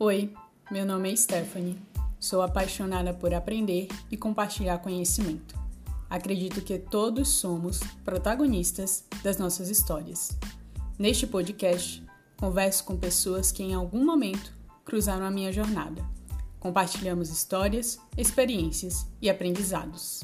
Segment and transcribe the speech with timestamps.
[0.00, 0.32] Oi,
[0.70, 1.76] meu nome é Stephanie.
[2.20, 5.58] Sou apaixonada por aprender e compartilhar conhecimento.
[6.08, 10.38] Acredito que todos somos protagonistas das nossas histórias.
[10.96, 12.00] Neste podcast,
[12.36, 16.00] converso com pessoas que em algum momento cruzaram a minha jornada.
[16.60, 20.22] Compartilhamos histórias, experiências e aprendizados.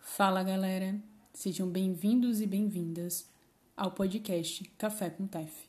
[0.00, 0.94] Fala galera,
[1.34, 3.28] sejam bem-vindos e bem-vindas
[3.80, 5.66] ao podcast Café com Tef.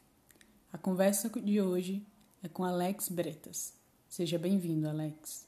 [0.73, 2.05] A conversa de hoje
[2.43, 3.73] é com Alex Bretas.
[4.09, 5.47] Seja bem-vindo, Alex.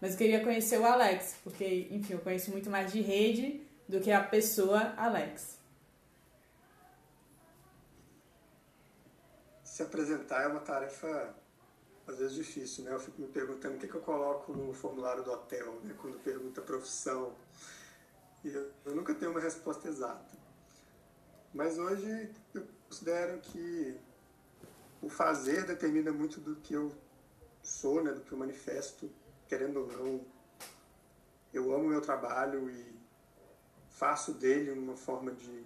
[0.00, 4.00] Mas eu queria conhecer o Alex, porque, enfim, eu conheço muito mais de rede do
[4.00, 5.60] que a pessoa Alex.
[9.62, 11.36] Se apresentar é uma tarefa
[12.08, 12.94] às vezes difícil, né?
[12.94, 15.94] Eu fico me perguntando o que, que eu coloco no formulário do hotel, né?
[15.96, 17.32] Quando pergunta profissão.
[18.42, 20.45] E eu, eu nunca tenho uma resposta exata.
[21.52, 23.96] Mas hoje eu considero que
[25.02, 26.92] o fazer determina muito do que eu
[27.62, 29.10] sou, né, do que eu manifesto,
[29.48, 30.20] querendo ou não.
[31.52, 32.96] Eu amo meu trabalho e
[33.90, 35.64] faço dele uma forma de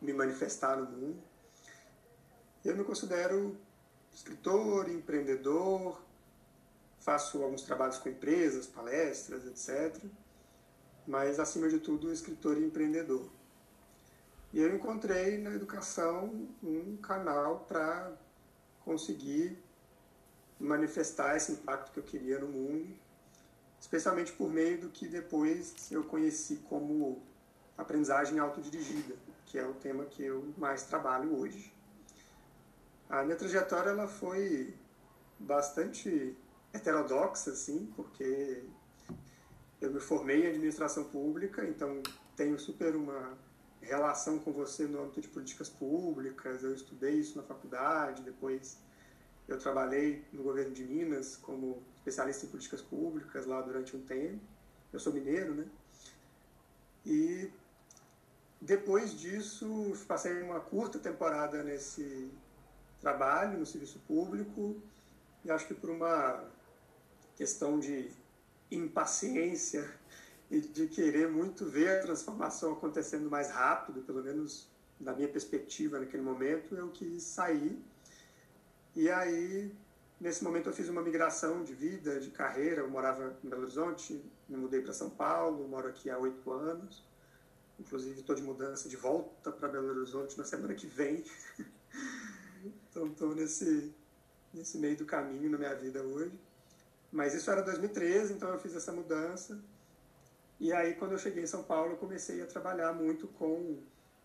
[0.00, 1.22] me manifestar no mundo.
[2.64, 3.56] Eu me considero
[4.12, 6.00] escritor, empreendedor,
[7.00, 10.02] faço alguns trabalhos com empresas, palestras, etc.
[11.06, 13.28] Mas, acima de tudo, escritor e empreendedor.
[14.54, 18.12] E eu encontrei na educação um canal para
[18.84, 19.58] conseguir
[20.60, 22.94] manifestar esse impacto que eu queria no mundo,
[23.80, 27.20] especialmente por meio do que depois eu conheci como
[27.76, 29.16] aprendizagem autodirigida,
[29.46, 31.74] que é o tema que eu mais trabalho hoje.
[33.10, 34.72] A minha trajetória ela foi
[35.36, 36.38] bastante
[36.72, 38.62] heterodoxa, assim, porque
[39.80, 42.00] eu me formei em administração pública, então
[42.36, 43.36] tenho super uma
[43.84, 48.78] relação com você no âmbito de políticas públicas, eu estudei isso na faculdade, depois
[49.46, 54.40] eu trabalhei no governo de Minas como especialista em políticas públicas lá durante um tempo.
[54.92, 55.66] Eu sou mineiro, né?
[57.04, 57.50] E
[58.60, 62.30] depois disso, passei uma curta temporada nesse
[63.00, 64.80] trabalho, no serviço público,
[65.44, 66.42] e acho que por uma
[67.36, 68.10] questão de
[68.70, 69.90] impaciência
[70.54, 74.68] e de querer muito ver a transformação acontecendo mais rápido, pelo menos
[75.00, 77.76] da minha perspectiva naquele momento, eu quis sair.
[78.94, 79.74] E aí,
[80.20, 82.82] nesse momento, eu fiz uma migração de vida, de carreira.
[82.82, 87.02] Eu morava em Belo Horizonte, me mudei para São Paulo, moro aqui há oito anos.
[87.80, 91.24] Inclusive, estou de mudança de volta para Belo Horizonte na semana que vem.
[92.90, 93.92] então, estou nesse,
[94.52, 96.38] nesse meio do caminho na minha vida hoje.
[97.10, 99.60] Mas isso era 2013, então eu fiz essa mudança.
[100.60, 103.82] E aí, quando eu cheguei em São Paulo, eu comecei a trabalhar muito com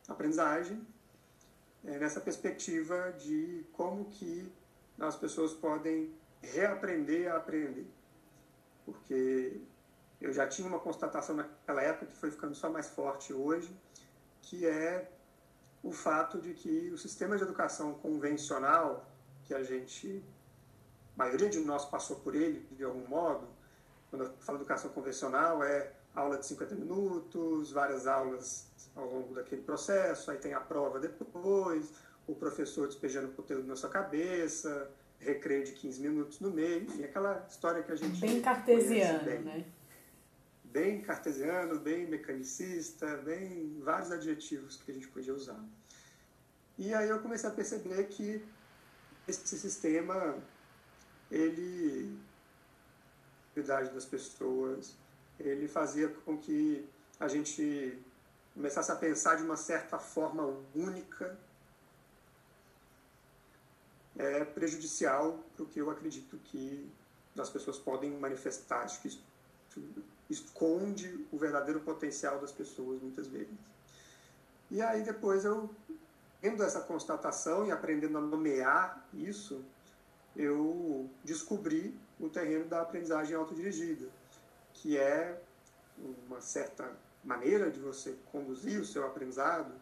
[0.07, 0.85] aprendizagem,
[1.84, 4.51] é, nessa perspectiva de como que
[5.00, 7.88] as pessoas podem reaprender a aprender.
[8.85, 9.62] Porque
[10.19, 13.75] eu já tinha uma constatação naquela época que foi ficando só mais forte hoje,
[14.41, 15.09] que é
[15.81, 19.09] o fato de que o sistema de educação convencional,
[19.44, 20.23] que a gente,
[21.16, 23.47] a maioria de nós passou por ele de algum modo,
[24.09, 29.62] quando eu falo educação convencional, é aula de 50 minutos, várias aulas ao longo daquele
[29.62, 31.94] processo, aí tem a prova depois,
[32.28, 37.46] o professor despejando conteúdo na sua cabeça, recreio de 15 minutos no meio, enfim, aquela
[37.50, 38.19] história que a gente.
[38.19, 39.40] Bem cartesiano, bem.
[39.40, 39.66] né?
[40.63, 45.59] Bem cartesiano, bem mecanicista, bem vários adjetivos que a gente podia usar.
[46.78, 48.44] E aí eu comecei a perceber que
[49.28, 50.38] esse sistema,
[51.31, 52.18] ele.
[53.56, 54.96] a das pessoas,
[55.39, 56.88] ele fazia com que
[57.19, 57.97] a gente
[58.53, 60.44] começasse a pensar de uma certa forma
[60.75, 61.38] única,
[64.17, 66.89] é prejudicial para o que eu acredito que
[67.38, 68.83] as pessoas podem manifestar.
[68.83, 69.23] Acho que isso
[70.29, 73.57] esconde o verdadeiro potencial das pessoas muitas vezes.
[74.69, 75.69] E aí depois eu,
[76.41, 79.64] tendo essa constatação e aprendendo a nomear isso,
[80.35, 84.18] eu descobri o terreno da aprendizagem autodirigida
[84.81, 85.37] que é
[86.28, 86.90] uma certa
[87.23, 89.73] maneira de você conduzir o seu aprendizado,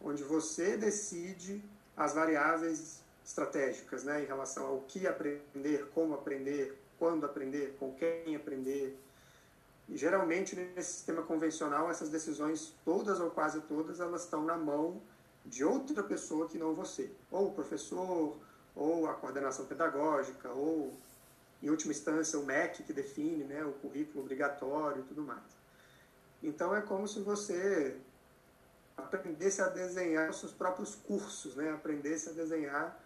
[0.00, 1.62] onde você decide
[1.96, 8.36] as variáveis estratégicas né, em relação ao que aprender, como aprender, quando aprender, com quem
[8.36, 8.96] aprender.
[9.88, 15.02] E geralmente nesse sistema convencional essas decisões, todas ou quase todas, elas estão na mão
[15.44, 18.36] de outra pessoa que não você, ou o professor,
[18.74, 20.96] ou a coordenação pedagógica, ou
[21.66, 25.42] em última instância, o MEC que define né, o currículo obrigatório e tudo mais.
[26.40, 27.96] Então, é como se você,
[28.96, 31.72] aprendesse a desenhar os seus próprios cursos, né?
[31.72, 32.96] aprendesse a desenhar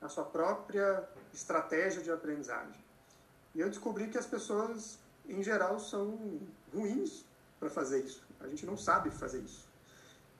[0.00, 2.82] a sua própria estratégia de aprendizagem.
[3.54, 4.98] E eu descobri que as pessoas,
[5.28, 6.40] em geral, são
[6.74, 7.22] ruins
[7.60, 8.24] para fazer isso.
[8.40, 9.66] A gente não sabe fazer isso.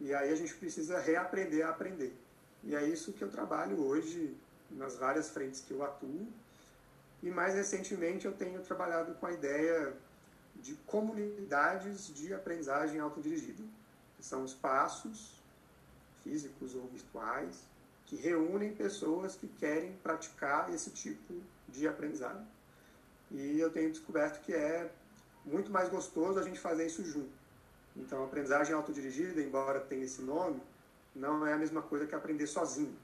[0.01, 2.17] E aí a gente precisa reaprender a aprender.
[2.65, 4.35] E é isso que eu trabalho hoje
[4.71, 6.27] nas várias frentes que eu atuo.
[7.27, 9.93] E mais recentemente eu tenho trabalhado com a ideia
[10.55, 13.65] de comunidades de aprendizagem autodirigida,
[14.17, 15.43] que são espaços
[16.23, 17.65] físicos ou virtuais
[18.07, 21.35] que reúnem pessoas que querem praticar esse tipo
[21.69, 22.47] de aprendizagem.
[23.33, 24.89] E eu tenho descoberto que é
[25.45, 27.33] muito mais gostoso a gente fazer isso junto.
[27.97, 30.63] Então, aprendizagem autodirigida, embora tenha esse nome,
[31.13, 32.97] não é a mesma coisa que aprender sozinho.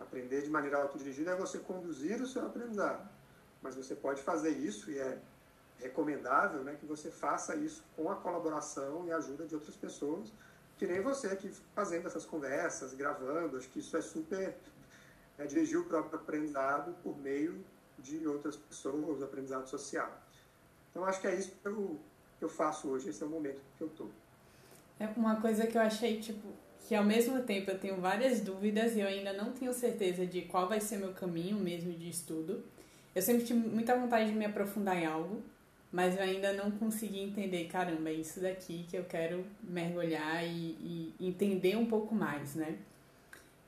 [0.00, 3.21] Aprender de maneira autodirigida é você conduzir o seu aprendizado.
[3.62, 5.18] Mas você pode fazer isso e é
[5.78, 10.32] recomendável né, que você faça isso com a colaboração e ajuda de outras pessoas,
[10.78, 13.56] que nem você aqui fazendo essas conversas, gravando.
[13.56, 14.56] Acho que isso é super.
[15.38, 17.64] É, dirigir o próprio aprendizado por meio
[17.98, 20.12] de outras pessoas, aprendizado social.
[20.90, 21.98] Então, acho que é isso que eu,
[22.38, 24.10] que eu faço hoje, esse é o momento que eu estou.
[25.00, 26.46] É uma coisa que eu achei, tipo,
[26.86, 30.42] que ao mesmo tempo eu tenho várias dúvidas e eu ainda não tenho certeza de
[30.42, 32.62] qual vai ser meu caminho mesmo de estudo.
[33.14, 35.42] Eu sempre tive muita vontade de me aprofundar em algo,
[35.90, 41.12] mas eu ainda não consegui entender, caramba, é isso daqui que eu quero mergulhar e,
[41.20, 42.78] e entender um pouco mais, né?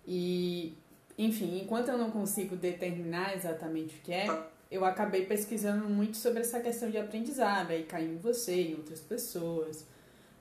[0.06, 0.72] E,
[1.18, 4.26] enfim, enquanto eu não consigo determinar exatamente o que é,
[4.70, 9.00] eu acabei pesquisando muito sobre essa questão de aprendizado, aí caiu em você, em outras
[9.00, 9.86] pessoas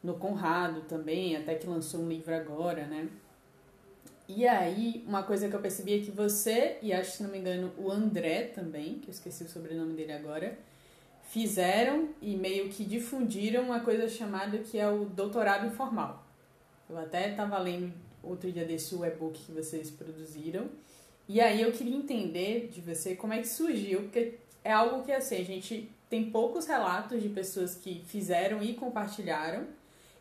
[0.02, 3.08] no Conrado também, até que lançou um livro agora, né?
[4.28, 7.38] E aí, uma coisa que eu percebi é que você, e acho, se não me
[7.38, 10.58] engano, o André também, que eu esqueci o sobrenome dele agora,
[11.24, 16.26] fizeram e meio que difundiram uma coisa chamada que é o doutorado informal.
[16.90, 17.92] Eu até estava lendo
[18.22, 20.70] outro dia desse e-book que vocês produziram.
[21.28, 25.12] E aí eu queria entender de você como é que surgiu, porque é algo que
[25.12, 29.66] assim, a gente tem poucos relatos de pessoas que fizeram e compartilharam.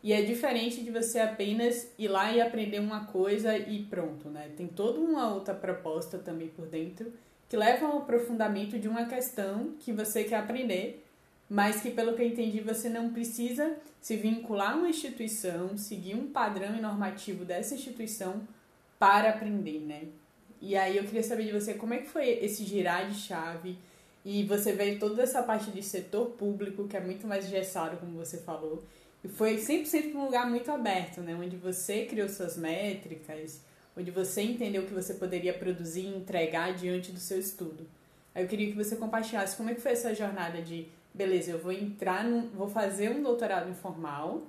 [0.03, 4.51] E é diferente de você apenas ir lá e aprender uma coisa e pronto, né?
[4.57, 7.13] Tem toda uma outra proposta também por dentro
[7.47, 11.05] que leva ao aprofundamento de uma questão que você quer aprender,
[11.49, 16.15] mas que, pelo que eu entendi, você não precisa se vincular a uma instituição, seguir
[16.15, 18.41] um padrão e normativo dessa instituição
[18.99, 20.03] para aprender, né?
[20.59, 23.77] E aí eu queria saber de você como é que foi esse girar de chave
[24.25, 28.17] e você veio toda essa parte de setor público, que é muito mais gessado, como
[28.17, 28.83] você falou,
[29.23, 31.33] e foi 100% um lugar muito aberto, né?
[31.35, 33.61] Onde você criou suas métricas,
[33.97, 37.87] onde você entendeu que você poderia produzir e entregar diante do seu estudo.
[38.35, 41.59] Aí eu queria que você compartilhasse como é que foi essa jornada de, beleza, eu
[41.59, 44.43] vou entrar, vou fazer um doutorado informal,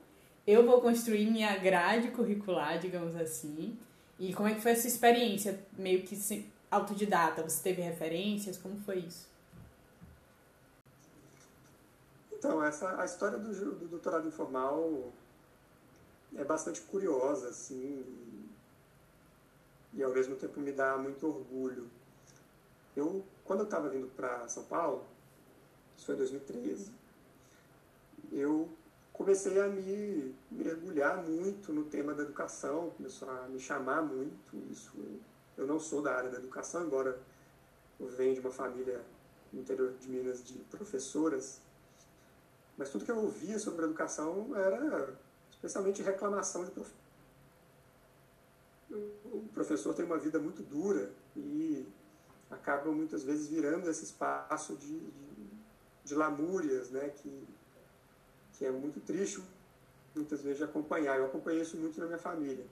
[0.47, 3.77] eu vou construir minha grade curricular, digamos assim,
[4.19, 7.43] e como é que foi essa experiência meio que autodidata?
[7.43, 8.57] Você teve referências?
[8.57, 9.29] Como foi isso?
[12.45, 15.11] Então, essa, a história do, do doutorado informal
[16.37, 18.05] é bastante curiosa, assim,
[19.95, 21.89] e, e ao mesmo tempo me dá muito orgulho.
[22.95, 25.07] Eu, quando eu estava vindo para São Paulo,
[25.97, 26.93] isso foi em 2013,
[28.31, 28.69] eu
[29.11, 34.93] comecei a me mergulhar muito no tema da educação, começou a me chamar muito isso.
[35.57, 37.19] Eu não sou da área da educação, embora
[37.99, 39.01] eu venha de uma família
[39.51, 41.64] no interior de Minas de professoras,
[42.77, 45.15] mas tudo que eu ouvia sobre educação era
[45.51, 47.05] especialmente reclamação de professor.
[48.91, 51.87] O professor tem uma vida muito dura e
[52.51, 55.51] acaba muitas vezes virando esse espaço de, de,
[56.05, 57.49] de lamúrias, né, que,
[58.55, 59.43] que é muito triste
[60.15, 61.19] muitas vezes de acompanhar.
[61.19, 62.65] Eu acompanhei isso muito na minha família,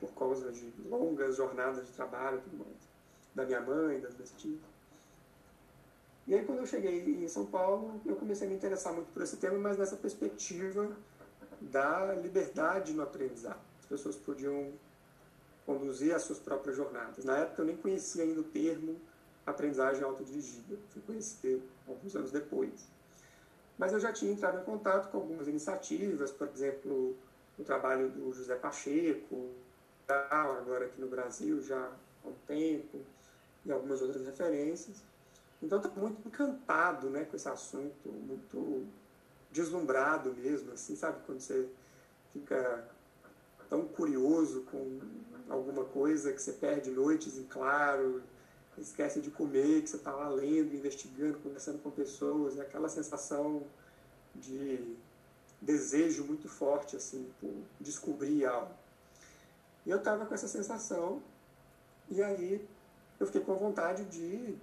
[0.00, 2.42] por causa de longas jornadas de trabalho,
[3.34, 4.77] da minha mãe, das minhas tias.
[6.28, 9.22] E aí, quando eu cheguei em São Paulo, eu comecei a me interessar muito por
[9.22, 10.94] esse tema, mas nessa perspectiva
[11.58, 13.58] da liberdade no aprendizado.
[13.80, 14.70] As pessoas podiam
[15.64, 17.24] conduzir as suas próprias jornadas.
[17.24, 19.00] Na época, eu nem conhecia ainda o termo
[19.46, 22.86] aprendizagem autodirigida, fui conhecer alguns anos depois.
[23.78, 27.16] Mas eu já tinha entrado em contato com algumas iniciativas, por exemplo,
[27.58, 29.48] o trabalho do José Pacheco,
[30.06, 31.90] agora aqui no Brasil já
[32.22, 33.00] há um tempo,
[33.64, 35.02] e algumas outras referências.
[35.62, 38.86] Então estou muito encantado né, com esse assunto, muito
[39.50, 41.18] deslumbrado mesmo, assim, sabe?
[41.26, 41.68] Quando você
[42.32, 42.88] fica
[43.68, 45.00] tão curioso com
[45.48, 48.22] alguma coisa que você perde noites em claro,
[48.80, 53.64] esquece de comer, que você está lá lendo, investigando, conversando com pessoas, é aquela sensação
[54.34, 54.96] de
[55.60, 58.72] desejo muito forte assim por descobrir algo.
[59.84, 61.20] E eu estava com essa sensação
[62.08, 62.66] e aí
[63.18, 64.56] eu fiquei com vontade de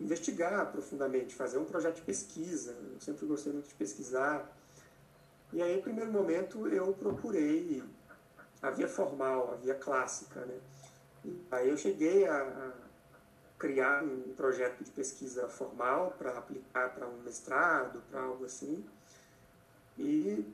[0.00, 2.72] investigar profundamente, fazer um projeto de pesquisa.
[2.72, 4.50] Eu sempre gostei muito de pesquisar.
[5.52, 7.82] E aí, no primeiro momento, eu procurei
[8.62, 10.40] a via formal, a via clássica.
[10.46, 10.58] Né?
[11.24, 12.72] E aí eu cheguei a, a
[13.58, 18.84] criar um projeto de pesquisa formal para aplicar para um mestrado, para algo assim.
[19.98, 20.46] E,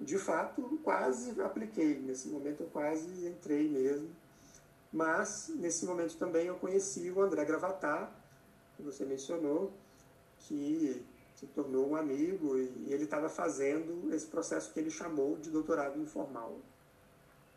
[0.00, 1.98] de fato, quase apliquei.
[1.98, 4.08] Nesse momento, eu quase entrei mesmo.
[4.92, 8.12] Mas, nesse momento também, eu conheci o André Gravatar,
[8.82, 9.72] que você mencionou,
[10.40, 11.04] que
[11.36, 16.00] se tornou um amigo e ele estava fazendo esse processo que ele chamou de doutorado
[16.00, 16.56] informal,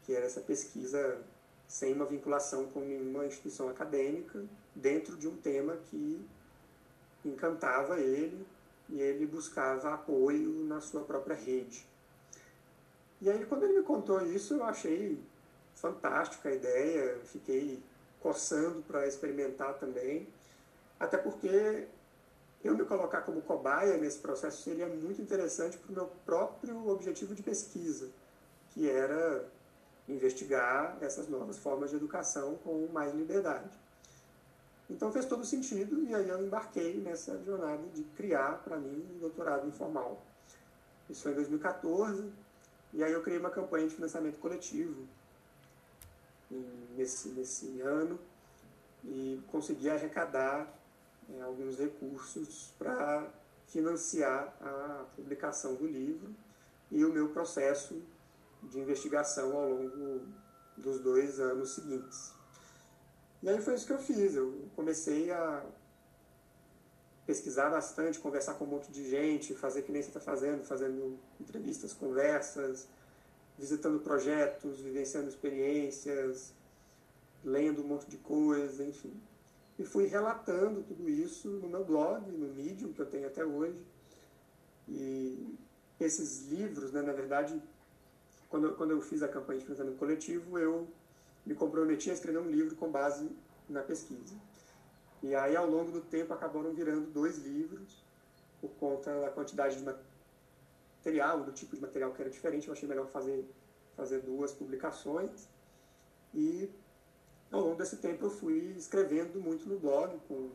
[0.03, 1.19] que era essa pesquisa
[1.67, 6.23] sem uma vinculação com nenhuma instituição acadêmica, dentro de um tema que
[7.25, 8.45] encantava ele
[8.87, 11.85] e ele buscava apoio na sua própria rede.
[13.19, 15.19] E aí, quando ele me contou isso, eu achei
[15.73, 17.81] fantástica a ideia, fiquei
[18.19, 20.27] coçando para experimentar também,
[20.99, 21.87] até porque
[22.63, 27.35] eu me colocar como cobaia nesse processo seria muito interessante para o meu próprio objetivo
[27.35, 28.09] de pesquisa,
[28.71, 29.45] que era
[30.07, 33.69] investigar essas novas formas de educação com mais liberdade.
[34.89, 39.19] Então fez todo sentido e aí eu embarquei nessa jornada de criar para mim um
[39.19, 40.21] doutorado informal.
[41.09, 42.31] Isso foi em 2014
[42.93, 45.07] e aí eu criei uma campanha de financiamento coletivo
[46.95, 48.19] nesse, nesse ano
[49.03, 50.67] e consegui arrecadar
[51.33, 53.27] é, alguns recursos para
[53.67, 56.33] financiar a publicação do livro
[56.91, 58.01] e o meu processo
[58.63, 60.21] de investigação ao longo
[60.77, 62.33] dos dois anos seguintes.
[63.41, 64.35] E aí foi isso que eu fiz.
[64.35, 65.63] Eu comecei a
[67.25, 71.19] pesquisar bastante, conversar com um monte de gente, fazer que nem você está fazendo, fazendo
[71.39, 72.87] entrevistas, conversas,
[73.57, 76.53] visitando projetos, vivenciando experiências,
[77.43, 79.13] lendo um monte de coisa, enfim.
[79.77, 83.77] E fui relatando tudo isso no meu blog, no Medium, que eu tenho até hoje.
[84.87, 85.57] E
[85.99, 87.61] esses livros, né, na verdade,
[88.49, 90.87] quando, eu, quando eu fiz a campanha de financiamento coletivo, eu
[91.45, 93.29] me comprometi a escrever um livro com base
[93.67, 94.35] na pesquisa.
[95.21, 98.03] E aí, ao longo do tempo, acabaram virando dois livros,
[98.61, 102.67] por conta da quantidade de material, do tipo de material que era diferente.
[102.67, 103.45] Eu achei melhor fazer,
[103.95, 105.47] fazer duas publicações.
[106.33, 106.69] E
[107.51, 110.49] ao longo desse tempo, eu fui escrevendo muito no blog, com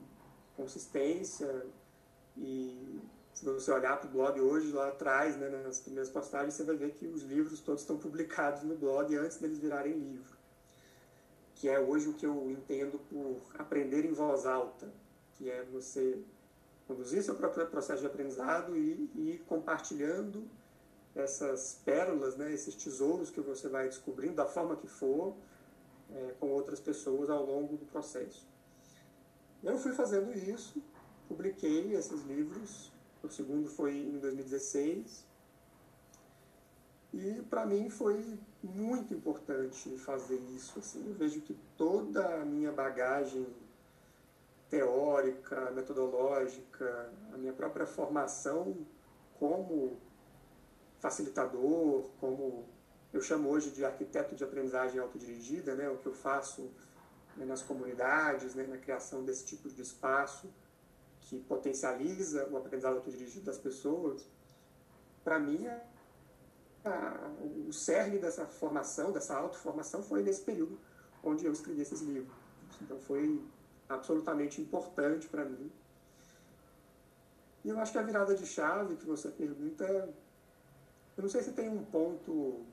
[0.57, 1.67] consistência.
[2.37, 3.01] E
[3.33, 6.77] se você olhar para o blog hoje, lá atrás, né, nas primeiras postagens, você vai
[6.77, 10.41] ver que os livros todos estão publicados no blog antes deles virarem livro
[11.61, 14.91] que é hoje o que eu entendo por aprender em voz alta,
[15.35, 16.19] que é você
[16.89, 20.49] conduzir seu próprio processo de aprendizado e, ir compartilhando
[21.15, 25.37] essas pérolas, né, esses tesouros que você vai descobrindo da forma que for
[26.15, 28.49] é, com outras pessoas ao longo do processo.
[29.63, 30.83] Eu fui fazendo isso,
[31.29, 32.91] publiquei esses livros,
[33.23, 35.25] o segundo foi em 2016,
[37.13, 40.79] e para mim foi muito importante fazer isso.
[40.79, 41.07] Assim.
[41.09, 43.47] Eu vejo que toda a minha bagagem
[44.69, 48.87] teórica, metodológica, a minha própria formação
[49.39, 49.99] como
[51.01, 52.65] facilitador, como
[53.13, 56.71] eu chamo hoje de arquiteto de aprendizagem autodirigida, né, o que eu faço
[57.37, 60.49] né, nas comunidades, né, na criação desse tipo de espaço
[61.21, 64.27] que potencializa o aprendizado autodirigido das pessoas,
[65.23, 65.85] para mim é
[66.85, 67.31] a,
[67.69, 70.79] o cerne dessa formação, dessa autoformação, foi nesse período
[71.23, 72.35] onde eu escrevi esses livros.
[72.81, 73.43] Então foi
[73.89, 75.71] absolutamente importante para mim.
[77.65, 81.53] E eu acho que a virada de chave que você pergunta, eu não sei se
[81.53, 82.65] tem um ponto,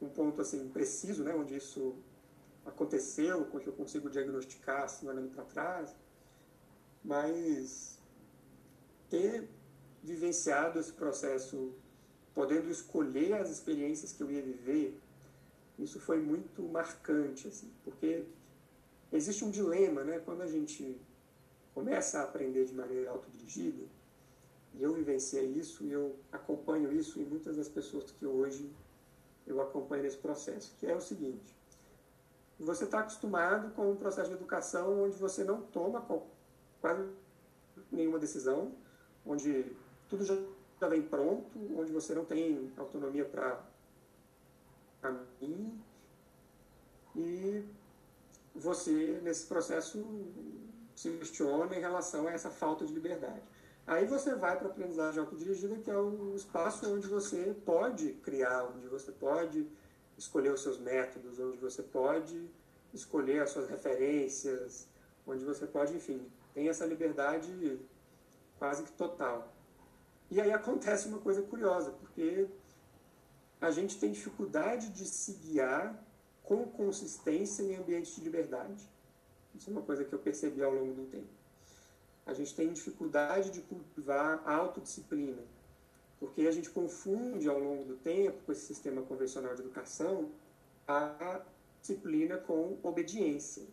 [0.00, 1.96] um ponto assim preciso, né, onde isso
[2.64, 5.94] aconteceu, que eu consigo diagnosticar assim, olhando para trás,
[7.04, 7.98] mas
[9.08, 9.48] ter
[10.02, 11.72] vivenciado esse processo
[12.34, 15.00] podendo escolher as experiências que eu ia viver,
[15.78, 18.24] isso foi muito marcante, assim, porque
[19.12, 20.18] existe um dilema, né?
[20.18, 21.00] Quando a gente
[21.72, 23.84] começa a aprender de maneira autodirigida,
[24.74, 28.70] e eu vivenciei isso e eu acompanho isso em muitas das pessoas que hoje
[29.66, 31.54] acompanho nesse processo, que é o seguinte:
[32.58, 36.04] você está acostumado com um processo de educação onde você não toma
[36.80, 37.08] quase
[37.90, 38.72] nenhuma decisão,
[39.24, 39.76] onde
[40.08, 43.60] tudo já vem pronto, onde você não tem autonomia para
[45.02, 45.78] caminho
[47.14, 47.64] e
[48.54, 50.04] você, nesse processo,
[50.94, 53.42] se questiona em relação a essa falta de liberdade.
[53.86, 58.64] Aí você vai para a aprendizagem autodirigida, que é o espaço onde você pode criar,
[58.64, 59.68] onde você pode
[60.18, 62.50] escolher os seus métodos, onde você pode
[62.92, 64.88] escolher as suas referências,
[65.24, 67.78] onde você pode, enfim, tem essa liberdade
[68.58, 69.54] quase que total.
[70.30, 72.48] E aí acontece uma coisa curiosa, porque
[73.60, 76.02] a gente tem dificuldade de se guiar
[76.42, 78.88] com consistência em ambientes de liberdade.
[79.54, 81.35] Isso é uma coisa que eu percebi ao longo do tempo.
[82.26, 85.42] A gente tem dificuldade de cultivar a autodisciplina,
[86.18, 90.32] porque a gente confunde ao longo do tempo, com esse sistema convencional de educação,
[90.88, 91.40] a
[91.80, 93.64] disciplina com obediência.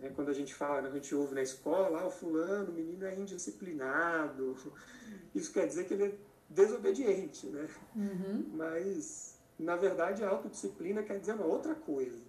[0.00, 3.04] É, quando a gente fala, a gente ouve na escola, ah, o fulano, o menino
[3.04, 4.56] é indisciplinado,
[5.34, 6.14] isso quer dizer que ele é
[6.48, 7.68] desobediente, né?
[7.94, 8.50] Uhum.
[8.54, 12.24] Mas, na verdade, a autodisciplina quer dizer uma outra coisa.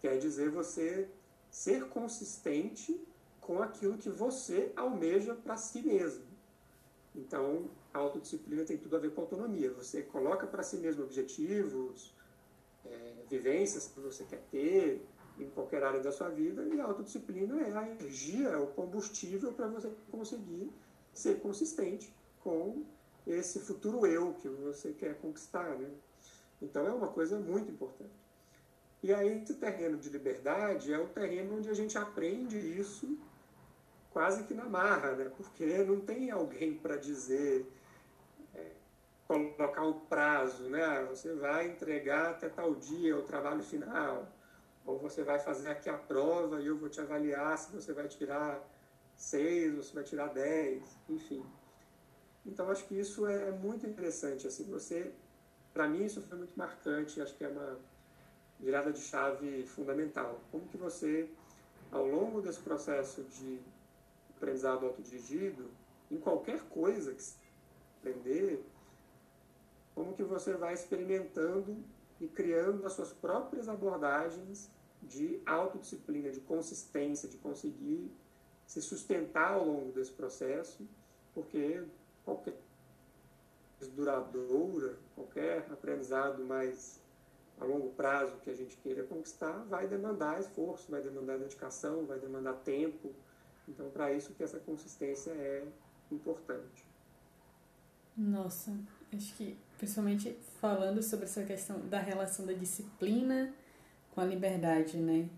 [0.00, 1.08] Quer dizer você
[1.50, 2.98] ser consistente
[3.48, 6.22] com aquilo que você almeja para si mesmo.
[7.16, 9.72] Então, a autodisciplina tem tudo a ver com autonomia.
[9.72, 12.14] Você coloca para si mesmo objetivos,
[12.84, 15.02] é, vivências que você quer ter
[15.38, 19.50] em qualquer área da sua vida, e a autodisciplina é a energia, é o combustível
[19.54, 20.70] para você conseguir
[21.14, 22.84] ser consistente com
[23.26, 25.70] esse futuro eu que você quer conquistar.
[25.78, 25.88] Né?
[26.60, 28.12] Então, é uma coisa muito importante.
[29.02, 33.16] E aí, esse terreno de liberdade é o terreno onde a gente aprende isso
[34.18, 35.30] quase que na marra, né?
[35.36, 37.64] porque não tem alguém para dizer,
[38.52, 38.72] é,
[39.28, 40.82] colocar o prazo, né?
[40.84, 44.26] Ah, você vai entregar até tal dia o trabalho final,
[44.84, 48.08] ou você vai fazer aqui a prova e eu vou te avaliar se você vai
[48.08, 48.60] tirar
[49.14, 51.46] seis ou se vai tirar dez, enfim.
[52.44, 55.12] Então acho que isso é muito interessante, assim, você,
[55.72, 57.78] para mim isso foi muito marcante, acho que é uma
[58.58, 60.40] virada de chave fundamental.
[60.50, 61.30] Como que você,
[61.92, 63.77] ao longo desse processo de
[64.38, 65.68] aprendizado autodirigido,
[66.10, 67.22] em qualquer coisa que
[67.98, 68.64] aprender,
[69.94, 71.76] como que você vai experimentando
[72.20, 74.70] e criando as suas próprias abordagens
[75.02, 78.10] de autodisciplina, de consistência, de conseguir
[78.66, 80.88] se sustentar ao longo desse processo,
[81.34, 81.82] porque
[82.24, 82.54] qualquer
[83.94, 87.00] duradoura, qualquer aprendizado mais
[87.60, 92.18] a longo prazo que a gente queira conquistar, vai demandar esforço, vai demandar dedicação, vai
[92.18, 93.12] demandar tempo,
[93.68, 95.64] então, para isso que essa consistência é
[96.10, 96.84] importante.
[98.16, 98.72] Nossa,
[99.14, 103.54] acho que principalmente falando sobre essa questão da relação da disciplina
[104.12, 105.28] com a liberdade, né?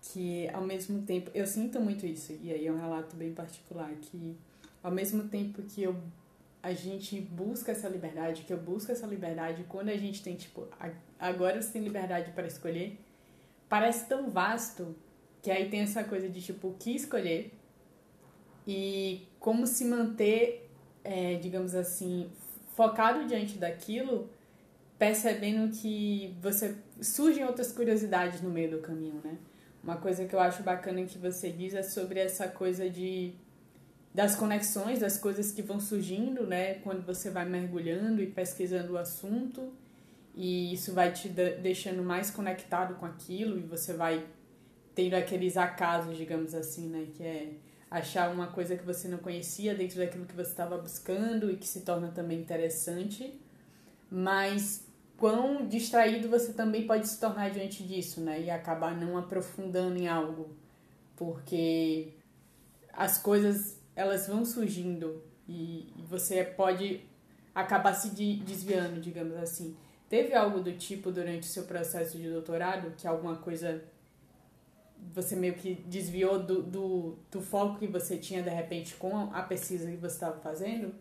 [0.00, 3.94] Que ao mesmo tempo, eu sinto muito isso, e aí é um relato bem particular,
[4.00, 4.36] que
[4.82, 5.96] ao mesmo tempo que eu
[6.62, 10.68] a gente busca essa liberdade, que eu busco essa liberdade, quando a gente tem, tipo,
[11.18, 13.00] agora você tem liberdade para escolher,
[13.68, 14.94] parece tão vasto
[15.42, 17.52] que aí tem essa coisa de tipo o que escolher
[18.66, 20.70] e como se manter,
[21.02, 22.30] é, digamos assim,
[22.76, 24.30] focado diante daquilo,
[24.98, 29.36] percebendo que você surgem outras curiosidades no meio do caminho, né?
[29.82, 33.34] Uma coisa que eu acho bacana que você diz é sobre essa coisa de
[34.14, 38.98] das conexões, das coisas que vão surgindo, né, quando você vai mergulhando e pesquisando o
[38.98, 39.72] assunto,
[40.34, 44.22] e isso vai te deixando mais conectado com aquilo e você vai
[44.94, 47.06] tendo aqueles acasos, digamos assim, né?
[47.14, 47.52] Que é
[47.90, 51.66] achar uma coisa que você não conhecia dentro daquilo que você estava buscando e que
[51.66, 53.38] se torna também interessante.
[54.10, 58.40] Mas quão distraído você também pode se tornar diante disso, né?
[58.40, 60.56] E acabar não aprofundando em algo.
[61.16, 62.14] Porque
[62.92, 67.00] as coisas, elas vão surgindo e você pode
[67.54, 69.76] acabar se desviando, digamos assim.
[70.08, 73.82] Teve algo do tipo durante o seu processo de doutorado que alguma coisa
[75.12, 79.42] você meio que desviou do, do, do foco que você tinha de repente com a
[79.42, 80.94] pesquisa que você estava fazendo?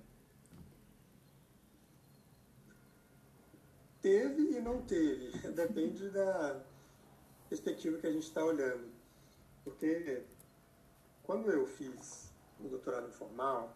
[4.01, 5.37] Teve e não teve.
[5.53, 6.59] Depende da
[7.47, 8.89] perspectiva que a gente está olhando.
[9.63, 10.23] Porque
[11.23, 13.75] quando eu fiz o doutorado informal,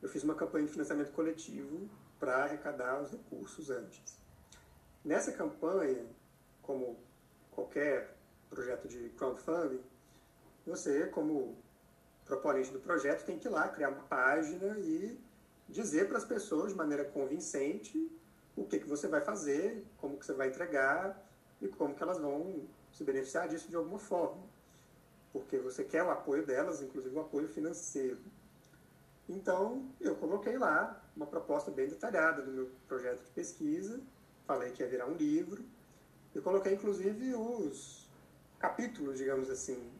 [0.00, 4.18] eu fiz uma campanha de financiamento coletivo para arrecadar os recursos antes.
[5.04, 6.06] Nessa campanha,
[6.62, 6.98] como
[7.50, 8.16] qualquer
[8.50, 9.80] projeto de crowdfunding,
[10.66, 11.56] você, como
[12.26, 15.18] proponente do projeto, tem que ir lá criar uma página e
[15.68, 18.10] dizer para as pessoas de maneira convincente
[18.56, 21.20] o que, que você vai fazer, como que você vai entregar
[21.60, 24.42] e como que elas vão se beneficiar disso de alguma forma.
[25.32, 28.18] Porque você quer o apoio delas, inclusive o apoio financeiro.
[29.28, 34.00] Então, eu coloquei lá uma proposta bem detalhada do meu projeto de pesquisa,
[34.44, 35.64] falei que ia virar um livro,
[36.34, 37.99] e coloquei inclusive os
[38.60, 39.90] capítulos, digamos assim,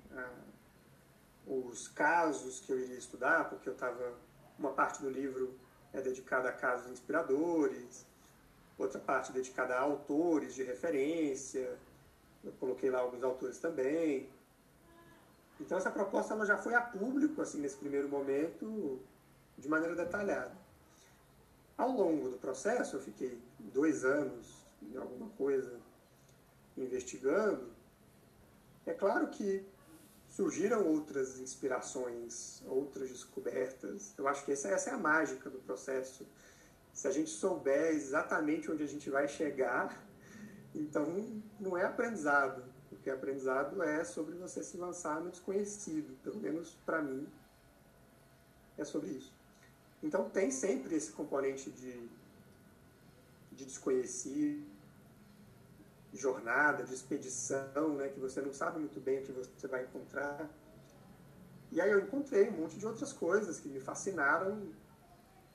[1.46, 4.14] os casos que eu iria estudar, porque eu estava
[4.58, 5.58] uma parte do livro
[5.92, 8.06] é dedicada a casos inspiradores,
[8.78, 11.76] outra parte dedicada a autores de referência.
[12.44, 14.28] Eu coloquei lá alguns autores também.
[15.58, 19.00] Então essa proposta ela já foi a público assim nesse primeiro momento
[19.58, 20.52] de maneira detalhada.
[21.76, 25.80] Ao longo do processo, eu fiquei dois anos em alguma coisa
[26.76, 27.79] investigando.
[28.90, 29.64] É claro que
[30.28, 34.12] surgiram outras inspirações, outras descobertas.
[34.18, 36.26] Eu acho que essa, essa é a mágica do processo.
[36.92, 39.96] Se a gente souber exatamente onde a gente vai chegar,
[40.74, 41.06] então
[41.60, 42.64] não é aprendizado.
[42.88, 46.18] Porque aprendizado é sobre você se lançar no desconhecido.
[46.24, 47.28] Pelo menos para mim,
[48.76, 49.32] é sobre isso.
[50.02, 52.10] Então tem sempre esse componente de,
[53.52, 54.66] de desconhecido,
[56.12, 60.48] jornada, de expedição, né, que você não sabe muito bem o que você vai encontrar.
[61.70, 64.72] E aí eu encontrei um monte de outras coisas que me fascinaram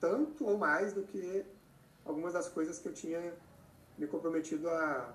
[0.00, 1.44] tanto ou mais do que
[2.04, 3.34] algumas das coisas que eu tinha
[3.98, 5.14] me comprometido a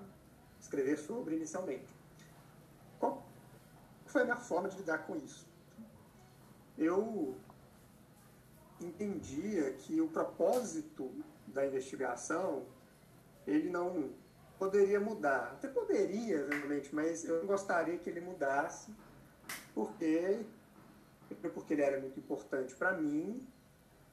[0.60, 1.92] escrever sobre inicialmente.
[2.98, 3.26] Qual
[4.06, 5.46] foi a minha forma de lidar com isso?
[6.78, 7.36] Eu
[8.80, 11.10] entendia que o propósito
[11.46, 12.64] da investigação
[13.46, 14.10] ele não
[14.62, 15.54] poderia mudar.
[15.54, 18.94] Até poderia, realmente, mas eu gostaria que ele mudasse,
[19.74, 20.46] porque,
[21.52, 23.44] porque ele era muito importante para mim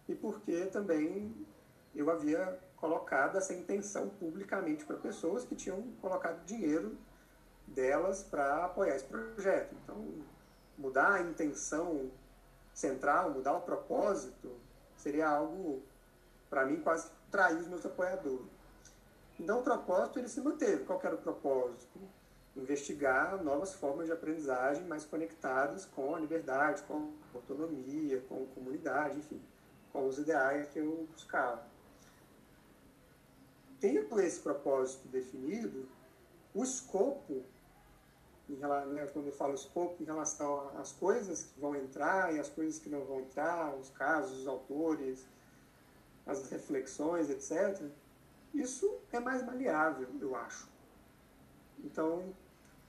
[0.08, 1.46] e porque também
[1.94, 6.98] eu havia colocado essa intenção publicamente para pessoas que tinham colocado dinheiro
[7.68, 9.76] delas para apoiar esse projeto.
[9.84, 10.04] Então,
[10.76, 12.10] mudar a intenção
[12.74, 14.58] central, mudar o propósito,
[14.98, 15.84] seria algo,
[16.50, 18.59] para mim, quase trair os meus apoiadores.
[19.40, 20.84] Então, o propósito ele se manteve.
[20.84, 22.00] Qual era o propósito?
[22.56, 28.54] Investigar novas formas de aprendizagem mais conectadas com a liberdade, com a autonomia, com a
[28.54, 29.42] comunidade, enfim,
[29.94, 31.64] com os ideais que eu buscava.
[33.80, 35.88] Tendo esse propósito definido,
[36.54, 37.44] o escopo,
[38.50, 42.78] né, quando eu falo escopo, em relação às coisas que vão entrar e as coisas
[42.78, 45.26] que não vão entrar, os casos, os autores,
[46.26, 47.90] as reflexões, etc.,
[48.54, 50.68] isso é mais maleável, eu acho.
[51.84, 52.34] Então,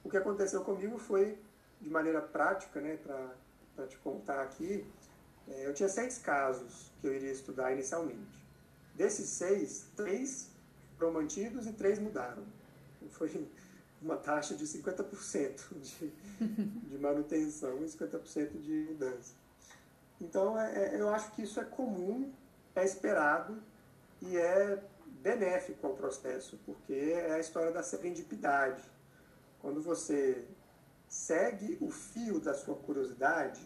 [0.03, 1.39] o que aconteceu comigo foi,
[1.81, 4.87] de maneira prática, né, para te contar aqui,
[5.49, 8.45] é, eu tinha seis casos que eu iria estudar inicialmente.
[8.95, 10.51] Desses seis, três
[10.99, 12.45] foram mantidos e três mudaram.
[13.11, 13.49] Foi
[14.03, 16.13] uma taxa de 50% de,
[16.89, 19.35] de manutenção e 50% de mudança.
[20.21, 22.31] Então, é, é, eu acho que isso é comum,
[22.75, 23.63] é esperado
[24.21, 24.83] e é
[25.23, 28.83] benéfico ao processo, porque é a história da serendipidade.
[29.61, 30.47] Quando você
[31.09, 33.61] segue o fio da sua curiosidade,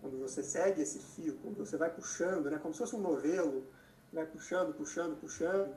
[0.00, 3.66] quando você segue esse fio, quando você vai puxando, né, como se fosse um novelo,
[4.12, 5.74] vai puxando, puxando, puxando,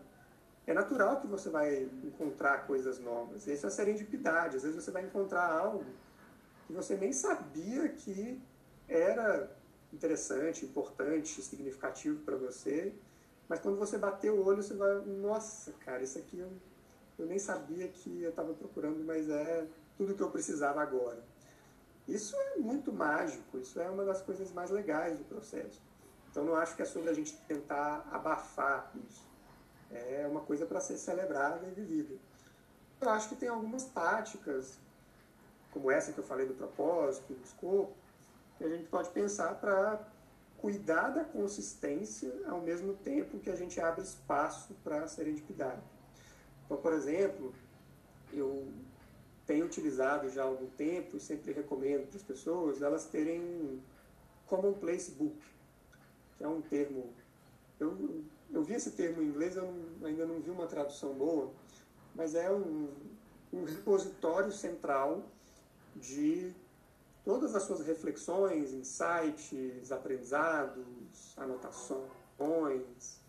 [0.65, 3.47] é natural que você vai encontrar coisas novas.
[3.47, 4.57] Isso é a serendipidade.
[4.57, 5.86] Às vezes você vai encontrar algo
[6.67, 8.39] que você nem sabia que
[8.88, 9.49] era
[9.91, 12.93] interessante, importante, significativo para você,
[13.51, 16.49] mas quando você bater o olho, você vai, nossa, cara, isso aqui eu,
[17.19, 21.21] eu nem sabia que eu estava procurando, mas é tudo que eu precisava agora.
[22.07, 25.81] Isso é muito mágico, isso é uma das coisas mais legais do processo.
[26.29, 29.27] Então não acho que é sobre a gente tentar abafar isso.
[29.91, 32.15] É uma coisa para ser celebrada e vivida.
[33.01, 34.79] Eu acho que tem algumas táticas,
[35.73, 37.91] como essa que eu falei do propósito, do escopo,
[38.57, 40.07] que a gente pode pensar para
[40.62, 45.82] cuidar da consistência ao mesmo tempo que a gente abre espaço para a serendipidade.
[46.65, 47.52] Então, por exemplo,
[48.32, 48.67] eu
[49.45, 53.82] tenho utilizado já há algum tempo e sempre recomendo para as pessoas elas terem um
[54.45, 55.41] Commonplace Book,
[56.38, 57.12] que é um termo.
[57.80, 61.52] Eu, eu vi esse termo em inglês, eu ainda não vi uma tradução boa,
[62.13, 62.88] mas é um,
[63.52, 65.24] um repositório central
[65.95, 66.54] de
[67.23, 73.19] todas as suas reflexões, insights, aprendizados, anotações.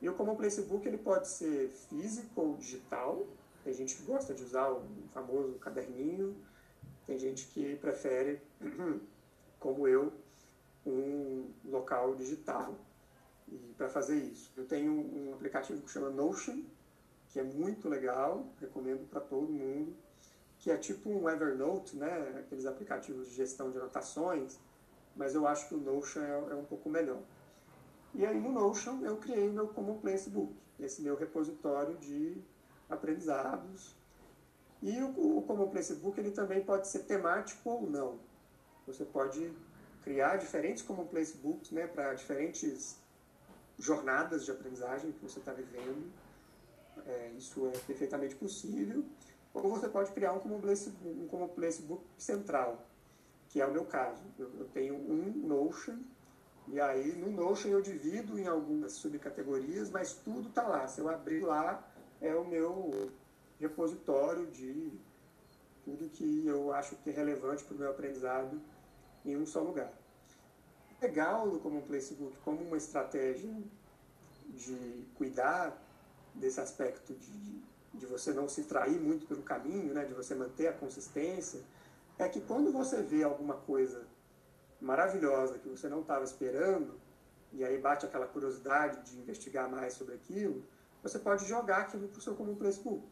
[0.00, 3.26] E o Common Place Book ele pode ser físico ou digital.
[3.64, 6.36] Tem gente que gosta de usar o famoso caderninho,
[7.06, 8.40] tem gente que prefere,
[9.58, 10.12] como eu,
[10.86, 12.76] um local digital
[13.76, 14.52] para fazer isso.
[14.56, 16.62] Eu tenho um aplicativo que chama Notion,
[17.30, 19.96] que é muito legal, recomendo para todo mundo
[20.66, 22.40] que é tipo um Evernote, né?
[22.40, 24.58] aqueles aplicativos de gestão de anotações,
[25.14, 27.22] mas eu acho que o Notion é, é um pouco melhor.
[28.12, 32.42] E aí no Notion eu criei meu Common Place Book, esse meu repositório de
[32.90, 33.94] aprendizados.
[34.82, 38.18] E o, o Common Place Book ele também pode ser temático ou não.
[38.88, 39.54] Você pode
[40.02, 42.96] criar diferentes common place books né, para diferentes
[43.78, 46.10] jornadas de aprendizagem que você está vivendo.
[47.06, 49.04] É, isso é perfeitamente possível.
[49.56, 52.86] Ou você pode criar um common place, um common place book central,
[53.48, 54.22] que é o meu caso.
[54.38, 55.98] Eu, eu tenho um Notion,
[56.68, 60.86] e aí no Notion eu divido em algumas subcategorias, mas tudo está lá.
[60.86, 61.82] Se eu abrir lá,
[62.20, 63.10] é o meu
[63.58, 64.92] repositório de
[65.84, 68.60] tudo que eu acho que é relevante para o meu aprendizado
[69.24, 69.90] em um só lugar.
[71.00, 73.50] Legal no Common Place Book como uma estratégia
[74.50, 75.82] de cuidar
[76.34, 77.62] desse aspecto de,
[77.96, 81.60] de você não se trair muito pelo caminho, né, de você manter a consistência,
[82.18, 84.06] é que quando você vê alguma coisa
[84.80, 86.94] maravilhosa que você não estava esperando,
[87.52, 90.64] e aí bate aquela curiosidade de investigar mais sobre aquilo,
[91.02, 93.02] você pode jogar aquilo para o seu comum book.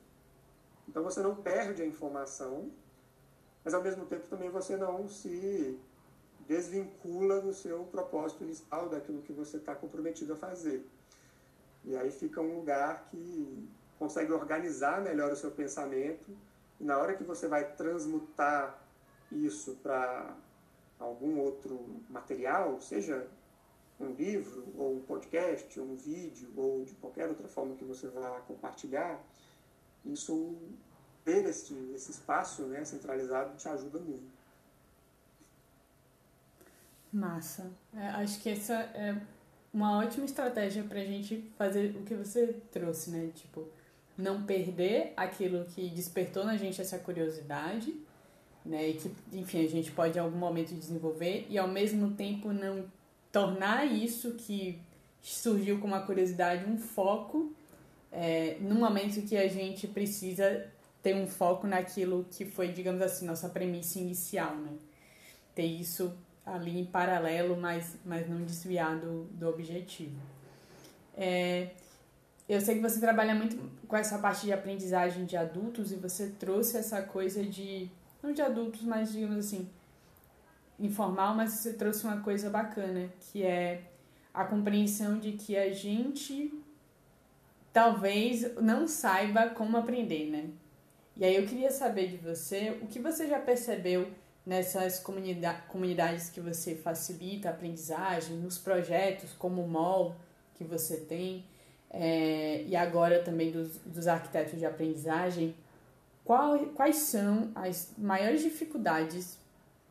[0.89, 2.71] Então você não perde a informação,
[3.65, 5.79] mas ao mesmo tempo também você não se
[6.47, 10.87] desvincula do seu propósito inicial, daquilo que você está comprometido a fazer.
[11.85, 16.37] E aí fica um lugar que consegue organizar melhor o seu pensamento,
[16.81, 18.79] e na hora que você vai transmutar
[19.31, 20.37] isso para
[20.99, 23.27] algum outro material, seja
[24.01, 28.09] um livro, ou um podcast, ou um vídeo, ou de qualquer outra forma que você
[28.09, 29.21] vá compartilhar,
[30.05, 30.57] isso,
[31.25, 34.35] ter esse, esse espaço né, centralizado te ajuda muito.
[37.13, 37.71] Massa.
[37.95, 39.17] É, acho que essa é
[39.73, 43.31] uma ótima estratégia para a gente fazer o que você trouxe, né?
[43.35, 43.69] Tipo,
[44.17, 47.95] não perder aquilo que despertou na gente essa curiosidade,
[48.65, 48.89] né?
[48.89, 52.85] E que, enfim, a gente pode em algum momento desenvolver e ao mesmo tempo não
[53.31, 54.81] tornar isso que
[55.21, 57.53] surgiu com uma curiosidade um foco
[58.13, 60.71] é, no momento que a gente precisa
[61.03, 64.73] ter um foco naquilo que foi, digamos assim, nossa premissa inicial, né?
[65.55, 70.17] Ter isso ali em paralelo, mas, mas não desviar do, do objetivo.
[71.17, 71.71] É,
[72.49, 73.57] eu sei que você trabalha muito
[73.89, 77.91] com essa parte de aprendizagem de adultos e você trouxe essa coisa de,
[78.23, 79.69] não de adultos, mas digamos assim,
[80.79, 83.83] informal, mas você trouxe uma coisa bacana, que é
[84.33, 86.53] a compreensão de que a gente
[87.73, 90.51] talvez não saiba como aprender, né?
[91.17, 94.11] E aí eu queria saber de você o que você já percebeu
[94.45, 100.15] nessas comunidade, comunidades que você facilita a aprendizagem, nos projetos como o MOL
[100.55, 101.45] que você tem,
[101.97, 105.55] é, e agora também dos, dos arquitetos de aprendizagem,
[106.25, 109.39] qual, quais são as maiores dificuldades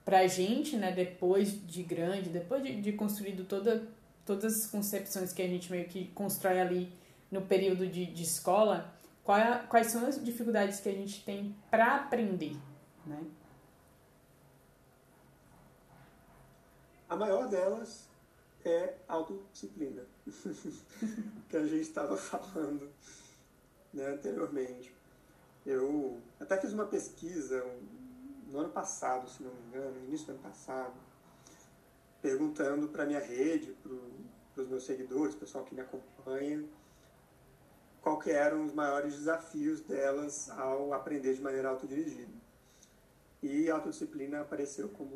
[0.03, 3.87] para a gente, né, depois de grande, depois de, de construído toda,
[4.25, 6.91] todas as concepções que a gente meio que constrói ali
[7.31, 11.55] no período de, de escola, qual é, quais são as dificuldades que a gente tem
[11.71, 12.57] para aprender,
[13.05, 13.19] né?
[17.07, 18.09] A maior delas
[18.65, 20.03] é autodisciplina,
[21.49, 22.89] que a gente estava falando
[23.93, 24.93] né, anteriormente.
[25.65, 27.63] Eu até fiz uma pesquisa
[28.47, 30.93] no ano passado, se não me engano, no início do ano passado,
[32.21, 33.75] perguntando para a minha rede,
[34.53, 36.63] para os meus seguidores, pessoal que me acompanha,
[38.01, 42.33] qual que eram os maiores desafios delas ao aprender de maneira autodirigida.
[43.41, 45.15] E a autodisciplina apareceu como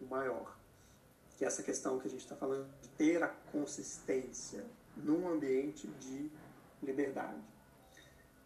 [0.00, 0.59] o maior
[1.40, 4.62] que é essa questão que a gente está falando de ter a consistência
[4.94, 6.30] num ambiente de
[6.82, 7.40] liberdade.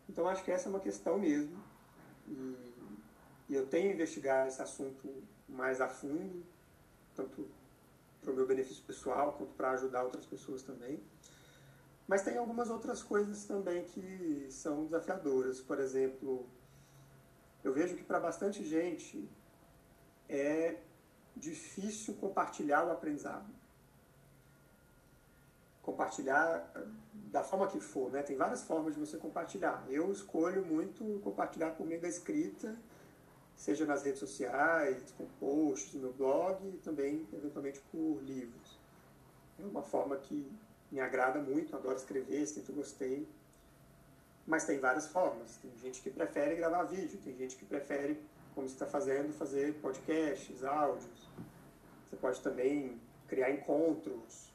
[0.09, 1.61] Então, acho que essa é uma questão mesmo,
[2.29, 2.57] e,
[3.49, 5.13] e eu tenho investigado esse assunto
[5.49, 6.47] mais a fundo,
[7.17, 7.51] tanto
[8.23, 11.03] para o meu benefício pessoal quanto para ajudar outras pessoas também.
[12.07, 15.61] Mas tem algumas outras coisas também que são desafiadoras.
[15.61, 16.47] Por exemplo,
[17.65, 19.29] eu vejo que para bastante gente
[20.29, 20.77] é
[21.37, 23.53] difícil compartilhar o aprendizado.
[25.83, 26.73] Compartilhar
[27.13, 28.23] da forma que for, né?
[28.23, 29.85] Tem várias formas de você compartilhar.
[29.89, 32.77] Eu escolho muito compartilhar por meio da escrita,
[33.55, 38.79] seja nas redes sociais, com posts no meu blog e também, eventualmente, por livros.
[39.59, 40.51] É uma forma que
[40.91, 43.29] me agrada muito, adoro escrever, sempre gostei.
[44.47, 45.57] Mas tem várias formas.
[45.57, 48.21] Tem gente que prefere gravar vídeo, tem gente que prefere
[48.55, 51.29] como você está fazendo, fazer podcasts, áudios.
[52.09, 54.53] Você pode também criar encontros,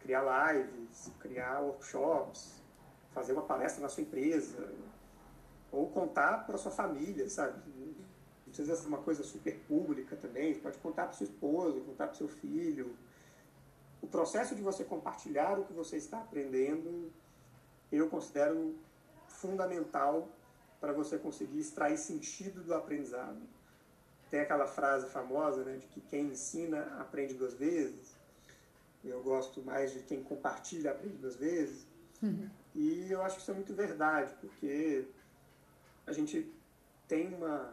[0.00, 2.62] criar lives, criar workshops,
[3.12, 4.72] fazer uma palestra na sua empresa,
[5.70, 7.60] ou contar para sua família, sabe?
[7.66, 7.94] Não
[8.46, 12.16] precisa ser uma coisa super pública também, você pode contar para sua esposa, contar para
[12.16, 12.96] seu filho.
[14.00, 17.10] O processo de você compartilhar o que você está aprendendo,
[17.90, 18.74] eu considero
[19.26, 20.28] fundamental
[20.84, 23.40] para você conseguir extrair sentido do aprendizado.
[24.30, 28.14] tem aquela frase famosa né, de que quem ensina aprende duas vezes.
[29.02, 31.86] Eu gosto mais de quem compartilha aprende duas vezes.
[32.22, 32.50] Uhum.
[32.74, 35.06] E eu acho que isso é muito verdade, porque
[36.06, 36.52] a gente
[37.08, 37.72] tem uma.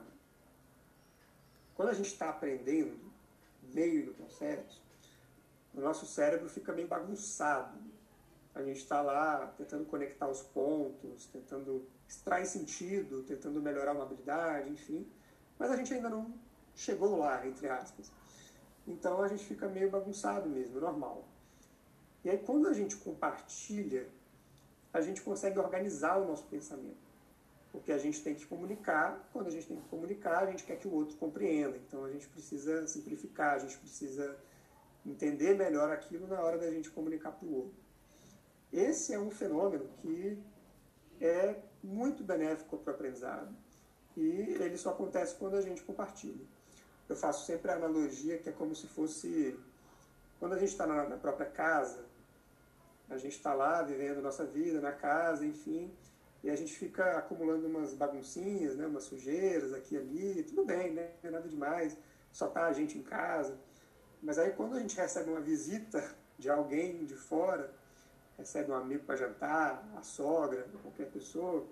[1.76, 2.98] Quando a gente está aprendendo,
[3.74, 4.82] meio do processo,
[5.74, 7.78] o nosso cérebro fica meio bagunçado.
[8.56, 14.70] A gente está lá tentando conectar os pontos, tentando extrair sentido, tentando melhorar uma habilidade,
[14.70, 15.08] enfim.
[15.58, 16.34] Mas a gente ainda não
[16.76, 18.12] chegou lá, entre aspas.
[18.86, 21.26] Então a gente fica meio bagunçado mesmo, normal.
[22.24, 24.10] E aí quando a gente compartilha,
[24.94, 27.10] a gente consegue organizar o nosso pensamento.
[27.72, 30.78] Porque a gente tem que comunicar, quando a gente tem que comunicar, a gente quer
[30.78, 31.78] que o outro compreenda.
[31.78, 34.38] Então a gente precisa simplificar, a gente precisa
[35.06, 37.80] entender melhor aquilo na hora da gente comunicar para o outro.
[38.74, 40.38] Esse é um fenômeno que
[41.22, 43.56] é muito benéfico para o aprendizado
[44.16, 46.46] e ele só acontece quando a gente compartilha.
[47.08, 49.58] Eu faço sempre a analogia que é como se fosse
[50.40, 52.04] quando a gente está na, própria casa,
[53.10, 55.94] a gente está lá vivendo nossa vida na casa, enfim,
[56.44, 60.94] e a gente fica acumulando umas baguncinhas, né, umas sujeiras aqui e ali, tudo bem,
[60.94, 61.96] né, é nada demais,
[62.32, 63.56] só tá a gente em casa.
[64.22, 67.72] Mas aí quando a gente recebe uma visita de alguém de fora,
[68.42, 71.66] recebe um amigo para jantar, a sogra, qualquer pessoa,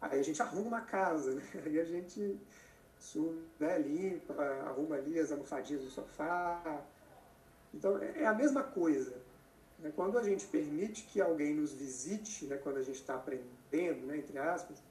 [0.00, 1.42] aí a gente arruma uma casa, né?
[1.64, 2.38] Aí a gente
[3.58, 4.34] né, limpa,
[4.66, 6.82] arruma ali as almofadinhas do sofá.
[7.72, 9.16] Então é, é a mesma coisa.
[9.78, 9.90] Né?
[9.96, 14.18] Quando a gente permite que alguém nos visite, né, quando a gente está aprendendo, né,
[14.18, 14.82] entre aspas,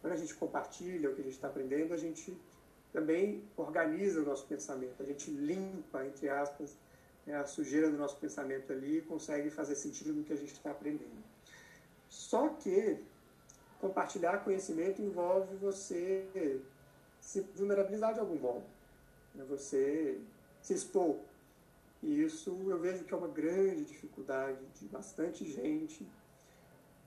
[0.00, 2.36] quando a gente compartilha o que a gente está aprendendo, a gente
[2.92, 6.76] também organiza o nosso pensamento, a gente limpa, entre aspas,
[7.26, 10.52] né, a sujeira do nosso pensamento ali e consegue fazer sentido no que a gente
[10.52, 11.22] está aprendendo.
[12.08, 12.98] Só que
[13.80, 16.60] compartilhar conhecimento envolve você
[17.20, 18.64] se vulnerabilizar de algum modo,
[19.34, 20.20] né, você
[20.62, 21.18] se expor
[22.04, 26.06] e isso eu vejo que é uma grande dificuldade de bastante gente.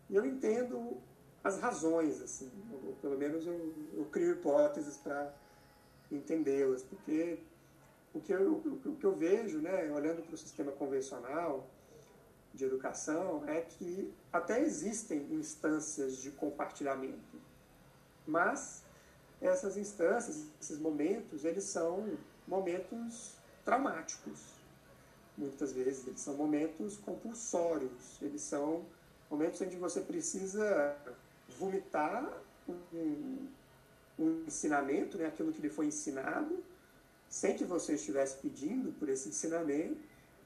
[0.09, 0.97] E eu entendo
[1.43, 2.51] as razões, assim,
[2.83, 5.31] ou pelo menos eu, eu crio hipóteses para
[6.11, 7.37] entendê-las, porque
[8.13, 8.53] o que, eu,
[8.85, 11.67] o que eu vejo, né, olhando para o sistema convencional
[12.53, 17.39] de educação, é que até existem instâncias de compartilhamento,
[18.25, 18.83] mas
[19.41, 22.17] essas instâncias, esses momentos, eles são
[22.47, 24.57] momentos traumáticos
[25.37, 26.07] muitas vezes.
[26.07, 28.85] Eles são momentos compulsórios, eles são
[29.29, 30.97] momentos onde você precisa
[31.59, 32.27] vomitar
[32.67, 33.47] um,
[34.17, 36.63] um ensinamento, né, aquilo que lhe foi ensinado,
[37.29, 39.97] sem que você estivesse pedindo por esse ensinamento,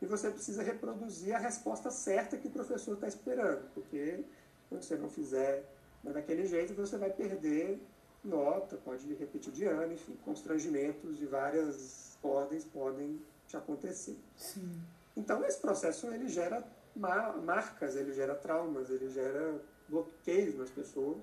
[0.02, 4.24] e você precisa reproduzir a resposta certa que o professor está esperando, porque
[4.70, 5.64] se você não fizer
[6.04, 7.80] daquele jeito, você vai perder
[8.24, 14.18] nota, pode repetir de ano, enfim, constrangimentos de várias ordens podem de acontecer.
[14.38, 14.82] Sim.
[15.16, 16.64] Então, esse processo ele gera
[16.96, 21.18] marcas, ele gera traumas, ele gera bloqueios nas pessoas.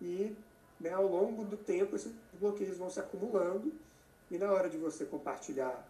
[0.00, 0.34] E
[0.80, 3.72] né, ao longo do tempo, esses bloqueios vão se acumulando.
[4.30, 5.86] E na hora de você compartilhar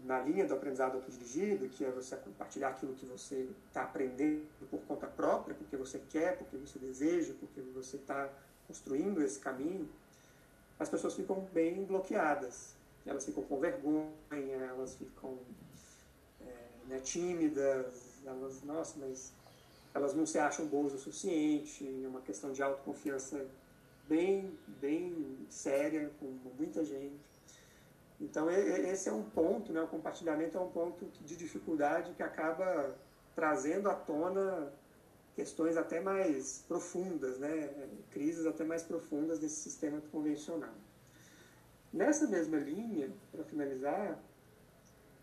[0.00, 4.80] na linha do aprendizado autodirigido, que é você compartilhar aquilo que você está aprendendo por
[4.82, 8.28] conta própria, porque você quer, porque você deseja, porque você está
[8.66, 9.88] construindo esse caminho,
[10.78, 12.74] as pessoas ficam bem bloqueadas.
[13.04, 15.38] Elas ficam com vergonha, elas ficam
[16.40, 16.54] é,
[16.86, 19.32] né, tímidas, elas, nossa, mas
[19.94, 23.44] elas não se acham boas o suficiente, é uma questão de autoconfiança
[24.10, 26.26] bem, bem séria com
[26.58, 27.24] muita gente.
[28.20, 32.94] Então esse é um ponto, né, o compartilhamento é um ponto de dificuldade que acaba
[33.36, 34.72] trazendo à tona
[35.36, 40.74] questões até mais profundas, né, crises até mais profundas desse sistema convencional.
[41.92, 44.18] Nessa mesma linha, para finalizar,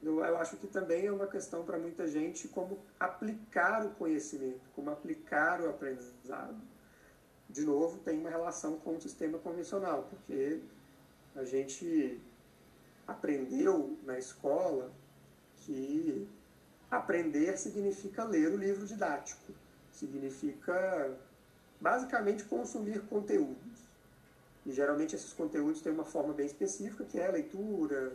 [0.02, 4.62] eu, eu, acho que também é uma questão para muita gente como aplicar o conhecimento,
[4.74, 6.58] como aplicar o aprendizado.
[7.50, 10.60] De novo, tem uma relação com o sistema convencional, porque
[11.36, 12.20] a gente
[13.08, 14.92] aprendeu na escola
[15.58, 16.28] que
[16.92, 19.54] aprender significa ler o livro didático,
[19.92, 21.18] significa
[21.80, 23.88] basicamente consumir conteúdos.
[24.66, 28.14] E geralmente esses conteúdos têm uma forma bem específica, que é a leitura,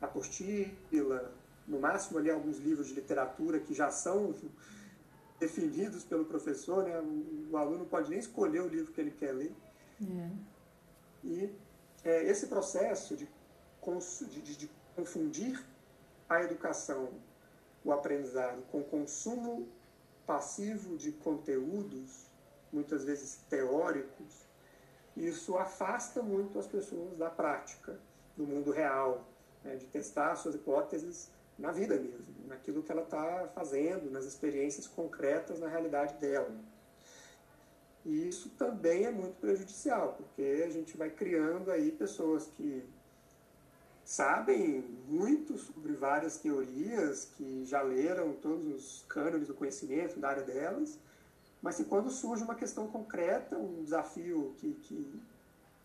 [0.00, 1.32] apostila,
[1.66, 4.34] no máximo ali alguns livros de literatura que já são
[5.44, 6.98] definidos pelo professor, né?
[7.50, 9.54] o aluno pode nem escolher o livro que ele quer ler.
[10.02, 10.30] É.
[11.22, 11.54] E
[12.02, 13.28] é, esse processo de,
[14.28, 15.62] de, de confundir
[16.28, 17.10] a educação,
[17.84, 19.68] o aprendizado, com o consumo
[20.26, 22.26] passivo de conteúdos,
[22.72, 24.46] muitas vezes teóricos,
[25.14, 27.98] isso afasta muito as pessoas da prática,
[28.36, 29.28] do mundo real,
[29.62, 34.86] né, de testar suas hipóteses na vida mesmo, naquilo que ela está fazendo, nas experiências
[34.86, 36.50] concretas na realidade dela.
[38.04, 42.84] E isso também é muito prejudicial, porque a gente vai criando aí pessoas que
[44.04, 50.42] sabem muito sobre várias teorias, que já leram todos os cânones do conhecimento da área
[50.42, 50.98] delas,
[51.62, 55.20] mas que quando surge uma questão concreta, um desafio que, que,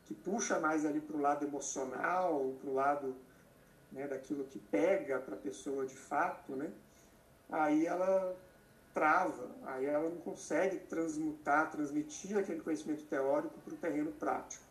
[0.03, 3.15] que puxa mais ali para o lado emocional, para o lado
[3.92, 6.72] né, daquilo que pega para a pessoa de fato, né,
[7.50, 8.36] aí ela
[8.94, 14.64] trava, aí ela não consegue transmutar, transmitir aquele conhecimento teórico para o terreno prático.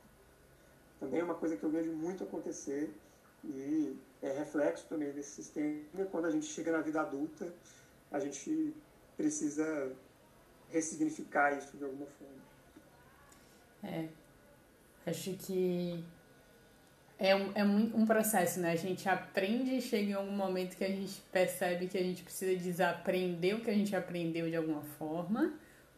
[1.00, 2.92] Também é uma coisa que eu vejo muito acontecer
[3.44, 6.04] e é reflexo também desse sistema.
[6.10, 7.52] Quando a gente chega na vida adulta,
[8.10, 8.74] a gente
[9.16, 9.92] precisa
[10.70, 12.38] ressignificar isso de alguma forma.
[13.84, 14.08] É,
[15.06, 16.04] acho que
[17.18, 18.72] é um, é um, processo, né?
[18.72, 22.22] A gente aprende e chega em algum momento que a gente percebe que a gente
[22.22, 25.52] precisa desaprender o que a gente aprendeu de alguma forma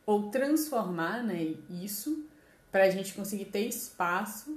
[0.07, 2.27] ou transformar né, isso
[2.73, 4.57] para a gente conseguir ter espaço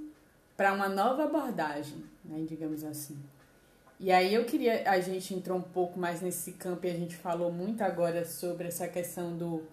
[0.55, 3.18] para uma nova abordagem, né, digamos assim.
[3.99, 7.16] E aí eu queria, a gente entrou um pouco mais nesse campo e a gente
[7.16, 9.64] falou muito agora sobre essa questão do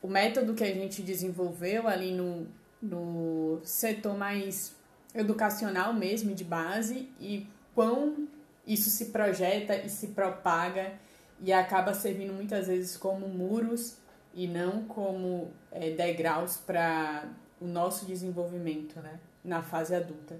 [0.00, 2.46] o método que a gente desenvolveu ali no,
[2.80, 4.74] no setor mais
[5.14, 8.28] educacional mesmo, de base, e quão
[8.66, 10.92] isso se projeta e se propaga
[11.40, 13.96] e acaba servindo muitas vezes como muros
[14.32, 17.28] e não como é, degraus para
[17.60, 19.18] o nosso desenvolvimento, né?
[19.44, 20.38] na fase adulta.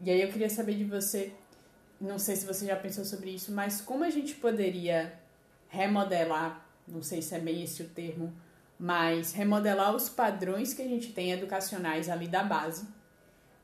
[0.00, 1.32] E aí eu queria saber de você,
[2.00, 5.12] não sei se você já pensou sobre isso, mas como a gente poderia
[5.68, 8.32] remodelar, não sei se é bem esse o termo,
[8.78, 12.86] mas remodelar os padrões que a gente tem educacionais ali da base,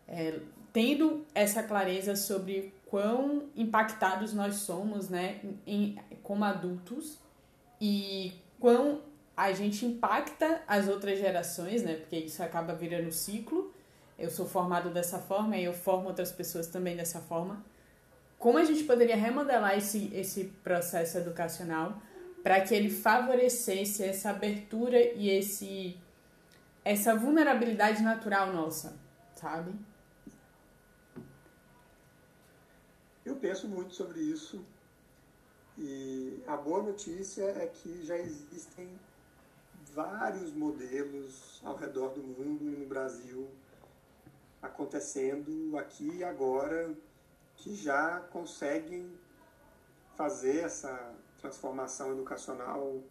[0.09, 0.39] é,
[0.73, 7.19] tendo essa clareza sobre quão impactados nós somos, né, em, como adultos
[7.81, 9.01] e quão
[9.37, 13.75] a gente impacta as outras gerações, né, porque isso acaba virando ciclo
[14.19, 17.65] eu sou formado dessa forma e eu formo outras pessoas também dessa forma.
[18.39, 22.01] Como a gente poderia remodelar esse, esse processo educacional
[22.43, 25.99] para que ele favorecesse essa abertura e esse
[26.85, 28.99] essa vulnerabilidade natural nossa,
[29.35, 29.73] sabe?
[33.25, 34.63] Eu penso muito sobre isso
[35.79, 38.89] e a boa notícia é que já existem
[39.95, 43.49] vários modelos ao redor do mundo e no Brasil
[44.61, 46.95] acontecendo aqui e agora
[47.57, 49.11] que já conseguem
[50.17, 53.03] fazer essa transformação educacional,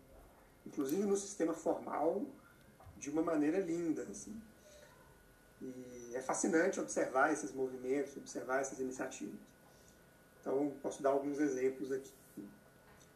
[0.63, 2.23] inclusive no sistema formal,
[2.97, 4.03] de uma maneira linda.
[4.03, 4.39] Assim.
[5.59, 9.52] E é fascinante observar esses movimentos, observar essas iniciativas.
[10.43, 12.11] Então, posso dar alguns exemplos aqui.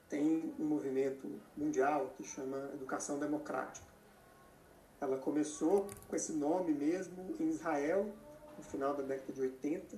[0.08, 3.86] Tem um movimento mundial que chama Educação Democrática.
[5.02, 8.10] Ela começou com esse nome mesmo em Israel
[8.58, 9.98] no final da década de 80.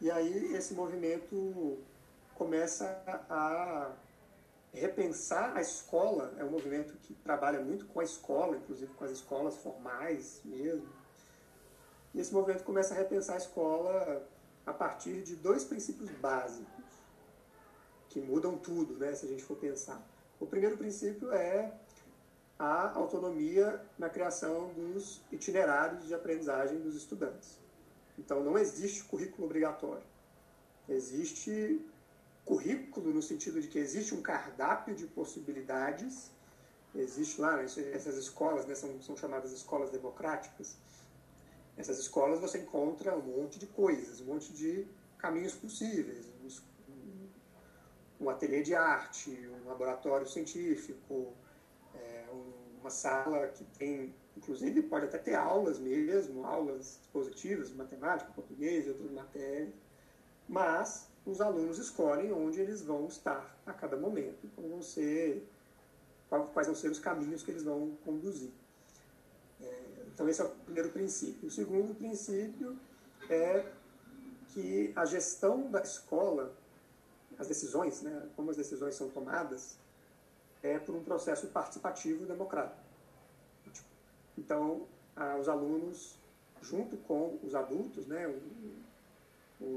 [0.00, 1.78] E aí esse movimento
[2.34, 2.86] começa
[3.28, 3.92] a
[4.72, 9.10] repensar a escola, é um movimento que trabalha muito com a escola, inclusive com as
[9.10, 10.88] escolas formais mesmo.
[12.14, 14.26] E esse movimento começa a repensar a escola
[14.70, 16.84] a partir de dois princípios básicos,
[18.08, 20.00] que mudam tudo, né, se a gente for pensar.
[20.38, 21.72] O primeiro princípio é
[22.58, 27.58] a autonomia na criação dos itinerários de aprendizagem dos estudantes.
[28.18, 30.04] Então, não existe currículo obrigatório.
[30.88, 31.84] Existe
[32.44, 36.30] currículo no sentido de que existe um cardápio de possibilidades.
[36.94, 40.76] Existe lá, essas escolas né, são, são chamadas escolas democráticas.
[41.80, 46.26] Nessas escolas você encontra um monte de coisas, um monte de caminhos possíveis.
[46.86, 47.28] Um,
[48.20, 49.30] um ateliê de arte,
[49.64, 51.32] um laboratório científico,
[52.78, 58.86] uma sala que tem, inclusive pode até ter aulas mesmo, aulas expositivas de matemática, português
[58.86, 59.72] e outras matérias,
[60.46, 65.48] mas os alunos escolhem onde eles vão estar a cada momento, como vão ser,
[66.28, 68.50] quais vão ser os caminhos que eles vão conduzir.
[70.12, 71.48] Então esse é o primeiro princípio.
[71.48, 72.78] O segundo princípio
[73.28, 73.66] é
[74.48, 76.52] que a gestão da escola,
[77.38, 79.76] as decisões, né, como as decisões são tomadas,
[80.62, 82.80] é por um processo participativo democrático.
[84.36, 84.86] Então,
[85.16, 86.16] ah, os alunos,
[86.60, 88.26] junto com os adultos, né,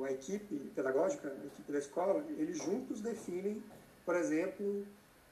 [0.05, 3.61] a equipe pedagógica, a equipe da escola, eles juntos definem,
[4.05, 4.85] por exemplo,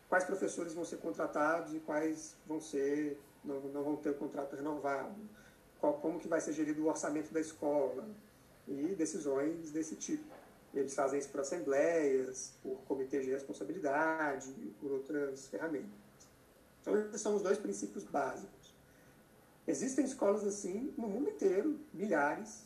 [0.10, 4.56] quais professores vão ser contratados e quais vão ser não, não vão ter o contrato
[4.56, 5.16] renovado,
[5.80, 8.08] qual, como que vai ser gerido o orçamento da escola
[8.68, 10.42] e decisões desse tipo.
[10.74, 15.90] Eles fazem isso por assembleias, por comitês de responsabilidade e por outras ferramentas.
[16.82, 18.74] Então, esses são os dois princípios básicos.
[19.68, 22.64] Existem escolas assim no mundo inteiro, milhares.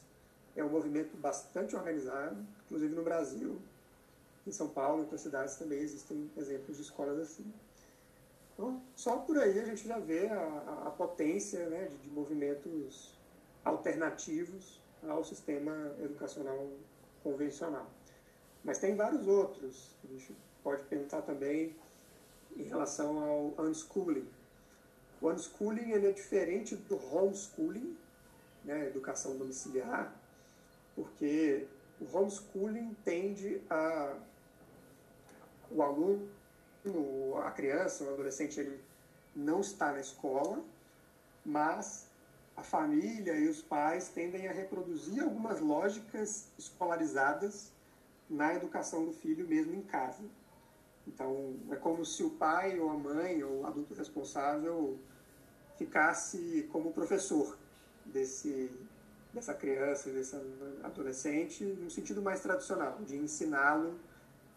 [0.56, 3.60] É um movimento bastante organizado, inclusive no Brasil.
[4.48, 7.52] Em São Paulo, em outras cidades também existem exemplos de escolas assim.
[8.56, 13.14] Então, só por aí a gente já vê a, a potência né, de, de movimentos
[13.66, 16.68] alternativos ao sistema educacional
[17.22, 17.88] convencional.
[18.64, 19.92] Mas tem vários outros.
[20.04, 21.76] A gente pode pensar também
[22.56, 24.28] em relação ao unschooling.
[25.22, 27.98] O unschooling ele é diferente do homeschooling,
[28.64, 30.16] né, educação domiciliar,
[30.96, 31.68] porque
[32.00, 34.18] o homeschooling tende a
[35.72, 36.30] o aluno
[37.44, 38.80] a criança, o adolescente, ele
[39.36, 40.64] não está na escola,
[41.46, 42.08] mas
[42.56, 47.72] a família e os pais tendem a reproduzir algumas lógicas escolarizadas
[48.30, 50.24] na educação do filho mesmo em casa.
[51.08, 54.98] Então, é como se o pai ou a mãe ou o adulto responsável
[55.78, 57.58] ficasse como professor
[58.06, 58.72] desse,
[59.34, 60.36] dessa criança, desse
[60.84, 64.00] adolescente, no sentido mais tradicional, de ensiná-lo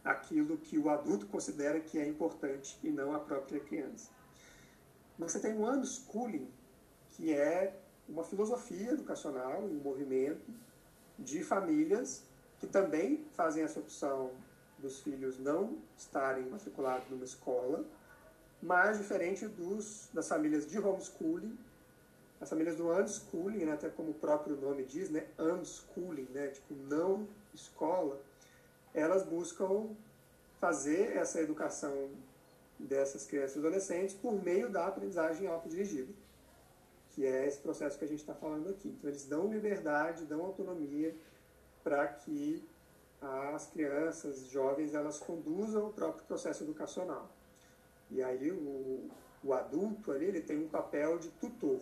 [0.09, 4.11] aquilo que o adulto considera que é importante e não a própria criança.
[5.19, 6.49] Você tem o unschooling,
[7.11, 7.79] que é
[8.09, 10.51] uma filosofia educacional, um movimento
[11.19, 12.25] de famílias
[12.59, 14.31] que também fazem essa opção
[14.79, 17.85] dos filhos não estarem matriculados numa escola,
[18.63, 21.59] mas diferente dos, das famílias de homeschooling,
[22.41, 26.73] as famílias do unschooling, né, até como o próprio nome diz, né, unschooling, né, tipo
[26.75, 28.23] não escola,
[28.99, 29.89] elas buscam
[30.61, 32.11] fazer essa educação
[32.79, 36.13] dessas crianças e adolescentes por meio da aprendizagem autodirigida,
[37.11, 38.89] que é esse processo que a gente está falando aqui.
[38.89, 41.15] Então, eles dão liberdade, dão autonomia
[41.83, 42.65] para que
[43.21, 47.29] as crianças, jovens, elas conduzam o próprio processo educacional.
[48.11, 49.11] E aí o,
[49.43, 51.81] o adulto ali, ele tem um papel de tutor,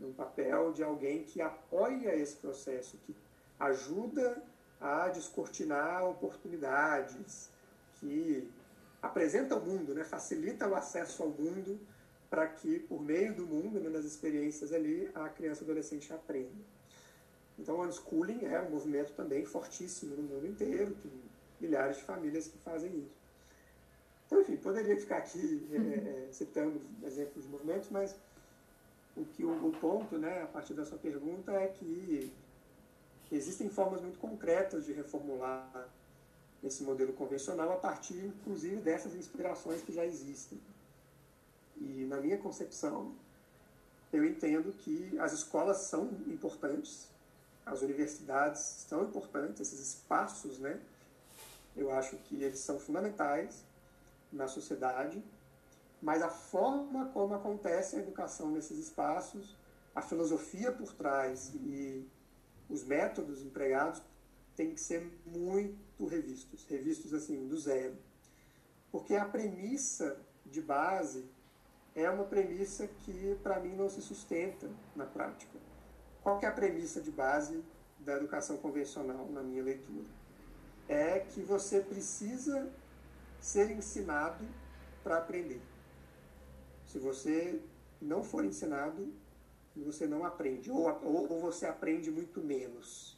[0.00, 3.14] um papel de alguém que apoia esse processo, que
[3.58, 4.42] ajuda
[4.80, 7.50] a descortinar oportunidades,
[7.98, 8.48] que
[9.02, 11.78] apresenta o mundo, né, facilita o acesso ao mundo
[12.28, 16.50] para que, por meio do mundo, né, das experiências ali, a criança e adolescente aprenda.
[17.58, 21.12] Então, o unschooling é um movimento também fortíssimo no mundo inteiro, tem
[21.60, 23.20] milhares de famílias que fazem isso.
[24.26, 25.76] Então, enfim, poderia ficar aqui é,
[26.28, 28.14] é, citando exemplos de movimentos, mas
[29.16, 32.32] o que o, o ponto, né, a partir da sua pergunta, é que
[33.30, 35.88] existem formas muito concretas de reformular
[36.62, 40.60] esse modelo convencional a partir, inclusive, dessas inspirações que já existem.
[41.76, 43.14] E, na minha concepção,
[44.12, 47.08] eu entendo que as escolas são importantes,
[47.64, 50.80] as universidades são importantes, esses espaços, né?
[51.76, 53.64] Eu acho que eles são fundamentais
[54.32, 55.22] na sociedade,
[56.02, 59.54] mas a forma como acontece a educação nesses espaços,
[59.94, 62.06] a filosofia por trás e
[62.70, 64.00] os métodos empregados
[64.56, 67.96] têm que ser muito revistos, revistos assim, do zero.
[68.90, 70.16] Porque a premissa
[70.46, 71.28] de base
[71.94, 75.58] é uma premissa que, para mim, não se sustenta na prática.
[76.22, 77.62] Qual é a premissa de base
[77.98, 80.06] da educação convencional, na minha leitura?
[80.88, 82.70] É que você precisa
[83.40, 84.44] ser ensinado
[85.02, 85.60] para aprender.
[86.86, 87.60] Se você
[88.00, 89.12] não for ensinado,
[89.76, 93.16] você não aprende, ou, ou, ou você aprende muito menos.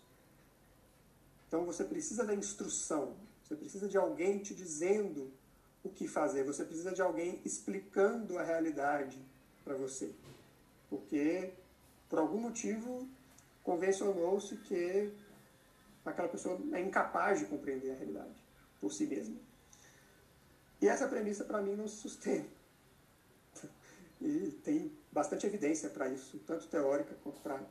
[1.48, 5.30] Então você precisa da instrução, você precisa de alguém te dizendo
[5.82, 9.18] o que fazer, você precisa de alguém explicando a realidade
[9.64, 10.14] para você.
[10.88, 11.52] Porque,
[12.08, 13.08] por algum motivo,
[13.62, 15.12] convencionou-se que
[16.04, 18.34] aquela pessoa é incapaz de compreender a realidade
[18.80, 19.36] por si mesma.
[20.80, 22.48] E essa premissa, para mim, não se sustenta.
[24.24, 27.70] E tem bastante evidência para isso, tanto teórica quanto prática.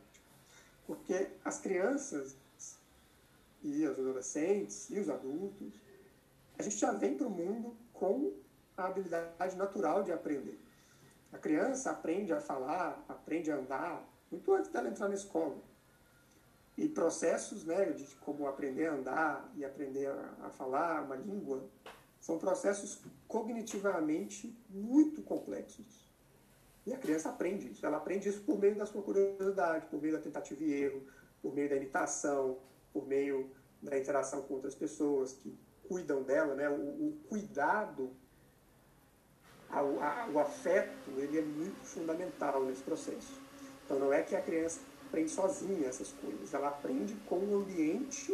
[0.85, 2.35] Porque as crianças
[3.63, 5.73] e os adolescentes e os adultos,
[6.57, 8.33] a gente já vem para o mundo com
[8.77, 10.59] a habilidade natural de aprender.
[11.31, 15.57] A criança aprende a falar, aprende a andar muito antes dela entrar na escola.
[16.77, 21.63] E processos né, de como aprender a andar e aprender a, a falar uma língua
[22.19, 26.00] são processos cognitivamente muito complexos.
[26.85, 27.85] E a criança aprende isso.
[27.85, 31.03] Ela aprende isso por meio da sua curiosidade, por meio da tentativa e erro,
[31.41, 32.57] por meio da imitação,
[32.91, 33.49] por meio
[33.81, 35.55] da interação com outras pessoas que
[35.87, 36.69] cuidam dela, né?
[36.69, 38.11] o, o cuidado,
[39.69, 43.39] a, o afeto, ele é muito fundamental nesse processo.
[43.85, 46.53] Então não é que a criança aprende sozinha essas coisas.
[46.53, 48.33] Ela aprende com um ambiente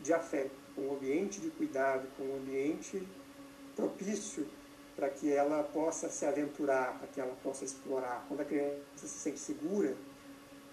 [0.00, 3.06] de afeto, com um ambiente de cuidado, com um ambiente
[3.74, 4.46] propício
[4.96, 8.24] para que ela possa se aventurar, para que ela possa explorar.
[8.26, 9.94] Quando a criança se sente segura,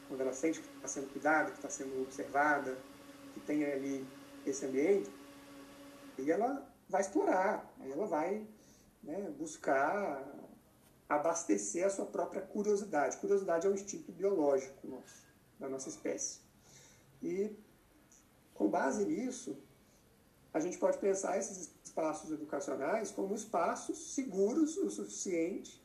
[0.08, 2.78] quando ela sente que está sendo cuidada, que está sendo observada,
[3.34, 4.08] que tem ali
[4.46, 5.12] esse ambiente,
[6.18, 8.48] e ela vai explorar, aí ela vai
[9.04, 10.24] né, buscar
[11.10, 13.18] abastecer a sua própria curiosidade.
[13.18, 15.28] Curiosidade é um instinto biológico nosso,
[15.60, 16.40] da nossa espécie.
[17.22, 17.56] E
[18.54, 19.58] com base nisso,
[20.54, 25.84] a gente pode pensar esses espaços educacionais como espaços seguros o suficiente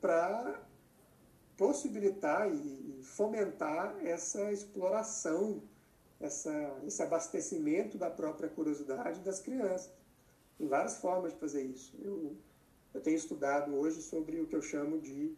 [0.00, 0.66] para
[1.56, 5.62] possibilitar e fomentar essa exploração,
[6.20, 9.92] essa, esse abastecimento da própria curiosidade das crianças.
[10.56, 11.96] Tem várias formas de fazer isso.
[12.02, 12.36] Eu,
[12.94, 15.36] eu tenho estudado hoje sobre o que eu chamo de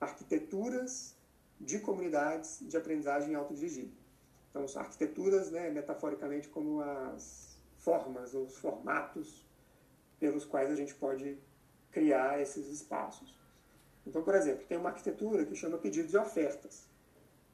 [0.00, 1.16] arquiteturas
[1.60, 3.90] de comunidades de aprendizagem autodirigida.
[4.50, 7.47] Então, arquiteturas, né, metaforicamente, como as
[7.88, 9.46] formas ou os formatos
[10.20, 11.38] pelos quais a gente pode
[11.90, 13.34] criar esses espaços.
[14.06, 16.86] Então, por exemplo, tem uma arquitetura que chama pedidos e ofertas.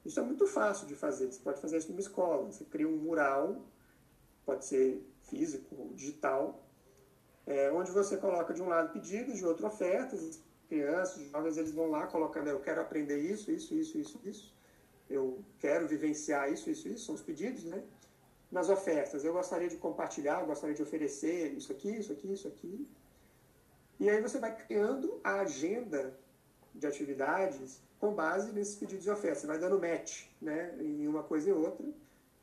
[0.03, 1.31] Isso é muito fácil de fazer.
[1.31, 2.51] Você pode fazer isso numa escola.
[2.51, 3.65] Você cria um mural,
[4.45, 6.67] pode ser físico ou digital,
[7.47, 10.43] é, onde você coloca de um lado pedidos, de outro ofertas.
[10.67, 14.53] Crianças, jovens, eles vão lá colocando: eu quero aprender isso, isso, isso, isso, isso.
[15.09, 17.05] Eu quero vivenciar isso, isso, isso.
[17.05, 17.81] São os pedidos, né?
[18.55, 22.87] Nas ofertas, eu gostaria de compartilhar, gostaria de oferecer isso aqui, isso aqui, isso aqui.
[23.99, 26.17] E aí você vai criando a agenda
[26.73, 29.41] de atividades com base nesses pedidos de oferta.
[29.41, 31.85] Você vai dando match né, em uma coisa e outra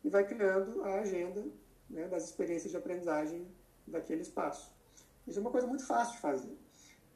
[0.04, 1.46] e vai criando a agenda
[1.88, 3.48] né, das experiências de aprendizagem
[3.86, 4.70] daquele espaço.
[5.26, 6.58] Isso é uma coisa muito fácil de fazer,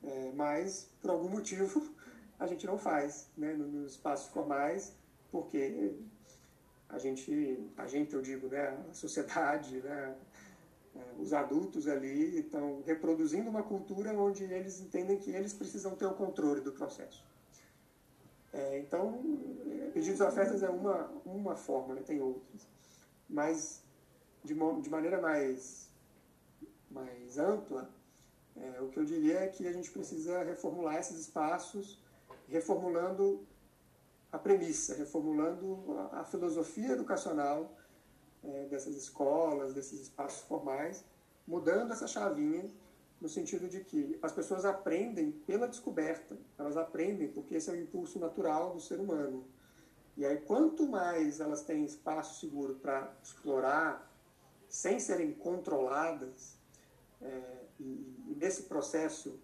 [0.05, 1.95] é, mas por algum motivo
[2.41, 4.95] a gente não faz né, nos espaços formais,
[5.31, 5.99] porque
[6.89, 10.17] a gente, a gente eu digo, né, a sociedade, né,
[10.95, 16.07] é, os adultos ali estão reproduzindo uma cultura onde eles entendem que eles precisam ter
[16.07, 17.25] o controle do processo.
[18.53, 19.21] É, então,
[19.93, 22.03] pedidos de ofertas é uma, uma forma, né?
[22.03, 22.67] tem outras.
[23.29, 23.83] Mas,
[24.43, 25.91] de, de maneira mais,
[26.91, 27.91] mais ampla,
[28.57, 32.01] é, o que eu diria é que a gente precisa reformular esses espaços,
[32.49, 33.47] reformulando
[34.31, 37.77] a premissa, reformulando a, filosofia educacional
[38.43, 41.05] é, dessas escolas, desses espaços formais,
[41.47, 42.69] mudando essa chavinha
[43.21, 47.81] no sentido de que as pessoas aprendem pela descoberta, elas aprendem porque esse é o
[47.81, 49.45] impulso natural do ser humano.
[50.17, 54.11] E aí, quanto mais elas têm espaço seguro para explorar,
[54.69, 56.57] sem serem controladas,
[57.21, 57.85] é, e,
[58.29, 59.39] e, nesse processo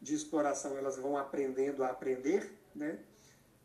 [0.00, 2.98] de exploração elas vão aprendendo a aprender, né?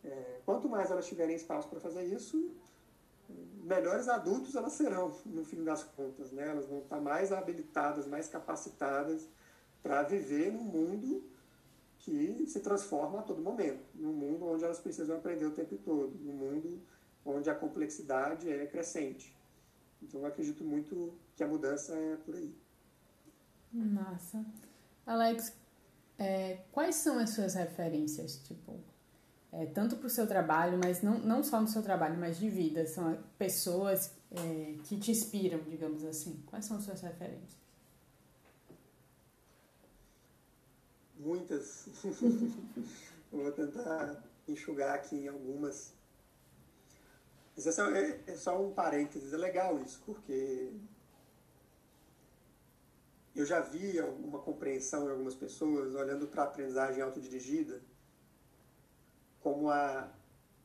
[0.03, 2.51] É, quanto mais elas tiverem espaço para fazer isso,
[3.63, 6.31] melhores adultos elas serão, no fim das contas.
[6.31, 6.49] Né?
[6.49, 9.27] Elas vão estar mais habilitadas, mais capacitadas
[9.81, 11.23] para viver num mundo
[11.97, 16.17] que se transforma a todo momento, num mundo onde elas precisam aprender o tempo todo,
[16.19, 16.81] num mundo
[17.23, 19.35] onde a complexidade é crescente.
[20.01, 22.55] Então eu acredito muito que a mudança é por aí.
[23.71, 24.43] Massa.
[25.05, 25.53] Alex,
[26.17, 28.37] é, quais são as suas referências?
[28.37, 28.79] Tipo,
[29.53, 32.49] é, tanto para o seu trabalho, mas não, não só no seu trabalho, mas de
[32.49, 32.87] vida.
[32.87, 36.41] São pessoas é, que te inspiram, digamos assim.
[36.45, 37.59] Quais são as suas referências?
[41.19, 41.87] Muitas.
[43.31, 45.93] Vou tentar enxugar aqui em algumas.
[47.55, 50.71] Mas é só, é, é só um parênteses, é legal isso, porque
[53.35, 57.81] eu já vi uma compreensão em algumas pessoas olhando para a aprendizagem autodirigida
[59.41, 60.11] como a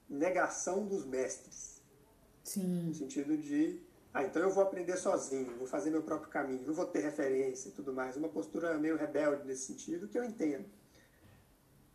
[0.09, 1.83] negação dos mestres.
[2.45, 2.87] Sim.
[2.87, 3.83] No sentido de,
[4.14, 7.68] ah, então eu vou aprender sozinho, vou fazer meu próprio caminho, não vou ter referência
[7.68, 8.16] e tudo mais.
[8.16, 10.66] Uma postura meio rebelde nesse sentido que eu entendo.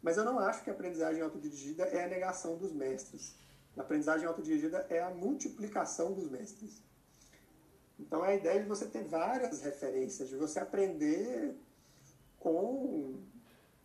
[0.01, 3.35] Mas eu não acho que a aprendizagem autodirigida é a negação dos mestres.
[3.77, 6.83] A aprendizagem autodirigida é a multiplicação dos mestres.
[7.99, 11.55] Então é a ideia de você ter várias referências, de você aprender
[12.39, 13.00] com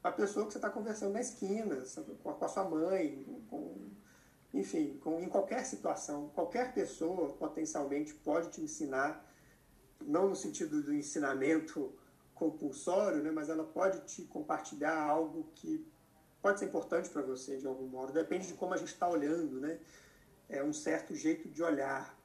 [0.06, 1.82] a pessoa que você está conversando na esquina,
[2.22, 3.90] com a sua mãe, com,
[4.54, 6.28] enfim, com, em qualquer situação.
[6.28, 9.24] Qualquer pessoa potencialmente pode te ensinar,
[10.00, 11.92] não no sentido do ensinamento
[12.34, 15.84] compulsório, né, mas ela pode te compartilhar algo que
[16.40, 18.12] pode ser importante para você de algum modo.
[18.12, 19.80] Depende de como a gente está olhando, né?
[20.48, 22.16] É um certo jeito de olhar.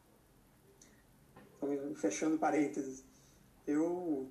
[1.57, 3.03] Então, fechando parênteses,
[3.65, 4.29] eu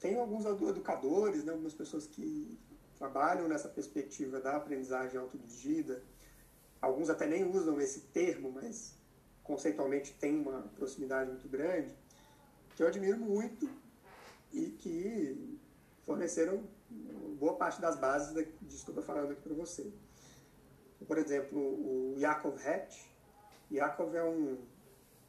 [0.00, 2.58] tem alguns educadores, né, algumas pessoas que
[2.96, 6.02] trabalham nessa perspectiva da aprendizagem autodirigida,
[6.80, 8.94] alguns até nem usam esse termo, mas
[9.42, 11.94] conceitualmente tem uma proximidade muito grande,
[12.76, 13.68] que eu admiro muito
[14.52, 15.58] e que
[16.04, 16.62] forneceram
[17.38, 19.92] boa parte das bases disso que eu estou falando aqui para você.
[21.06, 23.06] Por exemplo, o Yaakov Hatch.
[23.70, 24.58] Yaakov é um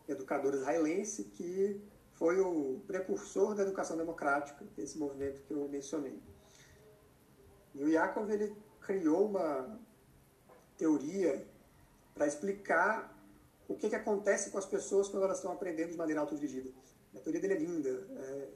[0.08, 1.82] educador israelense que
[2.20, 6.22] foi o precursor da educação democrática, esse movimento que eu mencionei.
[7.74, 9.80] E o Yaakov ele criou uma
[10.78, 11.48] teoria
[12.14, 13.18] para explicar
[13.70, 16.70] o que, que acontece com as pessoas quando elas estão aprendendo de maneira autodirigida.
[17.16, 17.90] A teoria dele é linda.
[17.90, 18.50] É...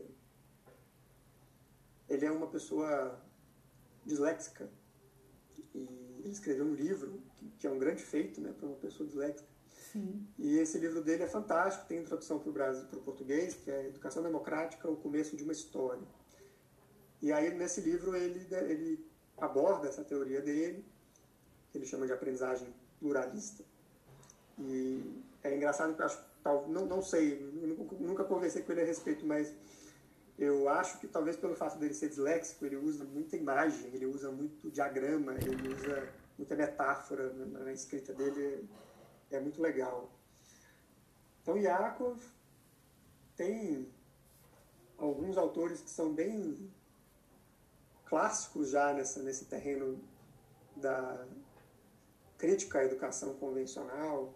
[2.09, 3.17] Ele é uma pessoa
[4.05, 4.69] disléxica
[5.73, 7.23] e ele escreveu um livro
[7.57, 9.52] que, é um grande feito né, para uma pessoa disléxica.
[9.93, 10.27] Sim.
[10.39, 13.69] E esse livro dele é fantástico, tem introdução para o Brasil, para o português, que
[13.69, 16.01] é Educação Democrática, o começo de uma história.
[17.21, 20.83] E aí nesse livro ele, ele aborda essa teoria dele,
[21.71, 22.67] que ele chama de aprendizagem
[22.99, 23.63] pluralista.
[24.59, 26.19] E é engraçado que eu acho,
[26.67, 29.53] não, não sei, nunca, nunca conversei com ele a respeito, mas
[30.37, 34.31] eu acho que talvez pelo fato dele ser disléxico, ele usa muita imagem, ele usa
[34.31, 38.67] muito diagrama, ele usa muita metáfora na, na escrita dele,
[39.35, 40.11] é muito legal.
[41.41, 42.19] Então, Yakov
[43.35, 43.87] tem
[44.97, 46.71] alguns autores que são bem
[48.05, 49.99] clássicos já nessa, nesse terreno
[50.75, 51.27] da
[52.37, 54.33] crítica à educação convencional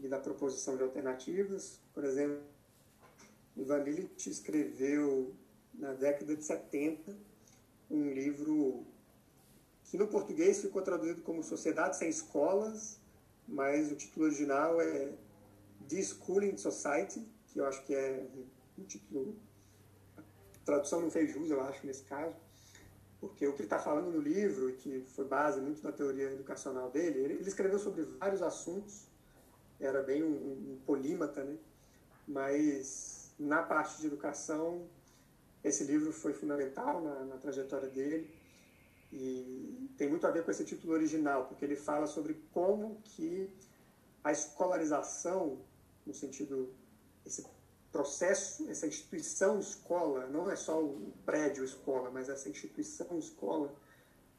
[0.00, 1.80] e da proposição de alternativas.
[1.92, 2.42] Por exemplo,
[3.56, 5.34] Ivan Illich escreveu
[5.74, 7.16] na década de 70
[7.90, 8.86] um livro
[9.84, 13.00] que no português ficou traduzido como Sociedade Sem Escolas,
[13.48, 15.10] mas o título original é
[15.90, 18.26] Schooling Society, que eu acho que é
[18.78, 19.36] um título.
[20.16, 20.22] A
[20.64, 22.36] tradução não fez jus, eu acho, nesse caso,
[23.18, 26.30] porque o que ele está falando no livro, e que foi base muito da teoria
[26.30, 29.06] educacional dele, ele, ele escreveu sobre vários assuntos,
[29.80, 31.56] era bem um, um polímata, né?
[32.26, 34.86] mas na parte de educação,
[35.64, 38.37] esse livro foi fundamental na, na trajetória dele
[39.12, 43.50] e tem muito a ver com esse título original, porque ele fala sobre como que
[44.22, 45.58] a escolarização,
[46.06, 46.74] no sentido,
[47.24, 47.46] esse
[47.90, 53.74] processo, essa instituição escola, não é só o prédio escola, mas essa instituição escola,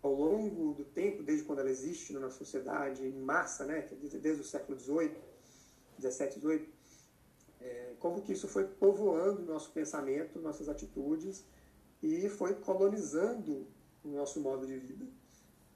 [0.02, 3.82] ao longo do tempo, desde quando ela existe na sociedade, em massa, né,
[4.22, 5.18] desde o século XVIII,
[6.00, 6.70] XVII, XVIII,
[7.60, 11.44] é, como que isso foi povoando nosso pensamento, nossas atitudes
[12.02, 13.68] e foi colonizando
[14.04, 15.06] o nosso modo de vida.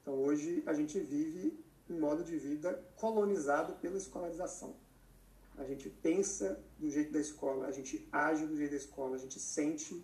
[0.02, 1.58] Então hoje a gente vive
[1.90, 4.76] um modo de vida colonizado pela escolarização.
[5.58, 9.20] A gente pensa do jeito da escola, a gente age do jeito da escola, a
[9.20, 10.04] gente sente.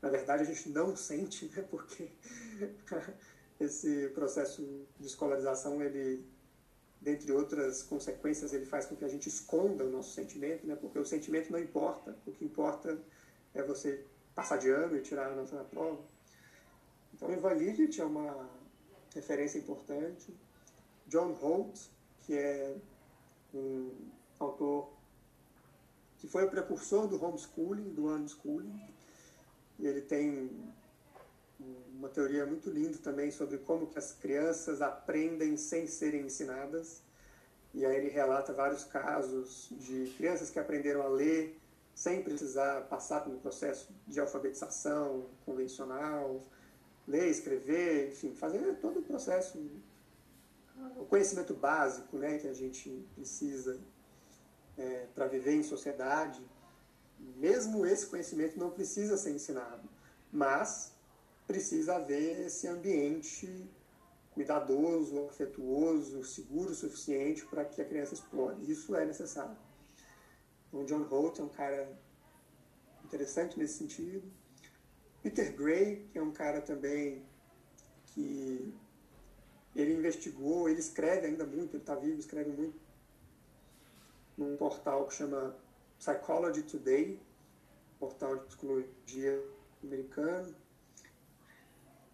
[0.00, 1.62] Na verdade, a gente não sente, né?
[1.70, 2.08] porque
[3.58, 4.62] esse processo
[4.98, 6.24] de escolarização ele
[7.00, 10.74] dentre outras consequências, ele faz com que a gente esconda o nosso sentimento, né?
[10.74, 12.98] porque o sentimento não importa, o que importa
[13.54, 14.04] é você
[14.34, 16.02] passar de ano e tirar a nota na prova.
[17.16, 17.56] Então, Ivan
[17.98, 18.46] é uma
[19.14, 20.36] referência importante.
[21.06, 21.88] John Holt,
[22.20, 22.76] que é
[23.54, 23.90] um
[24.38, 24.90] autor
[26.18, 28.78] que foi o precursor do homeschooling, do unschooling,
[29.78, 30.50] e ele tem
[31.94, 37.02] uma teoria muito linda também sobre como que as crianças aprendem sem serem ensinadas.
[37.72, 41.58] E aí ele relata vários casos de crianças que aprenderam a ler
[41.94, 46.42] sem precisar passar pelo processo de alfabetização convencional,
[47.06, 49.58] ler, escrever, enfim, fazer todo o processo,
[50.96, 53.80] o conhecimento básico né, que a gente precisa
[54.76, 56.42] é, para viver em sociedade.
[57.36, 59.88] Mesmo esse conhecimento não precisa ser ensinado,
[60.30, 60.92] mas
[61.46, 63.70] precisa haver esse ambiente
[64.32, 68.70] cuidadoso, afetuoso, seguro o suficiente para que a criança explore.
[68.70, 69.56] Isso é necessário.
[70.68, 71.98] Então, John Holt é um cara
[73.04, 74.30] interessante nesse sentido.
[75.26, 77.20] Peter Gray, que é um cara também
[78.14, 78.72] que
[79.74, 82.78] ele investigou, ele escreve ainda muito, ele está vivo, escreve muito
[84.38, 85.56] num portal que chama
[85.98, 87.20] Psychology Today,
[87.98, 89.42] portal de psicologia
[89.82, 90.54] americano.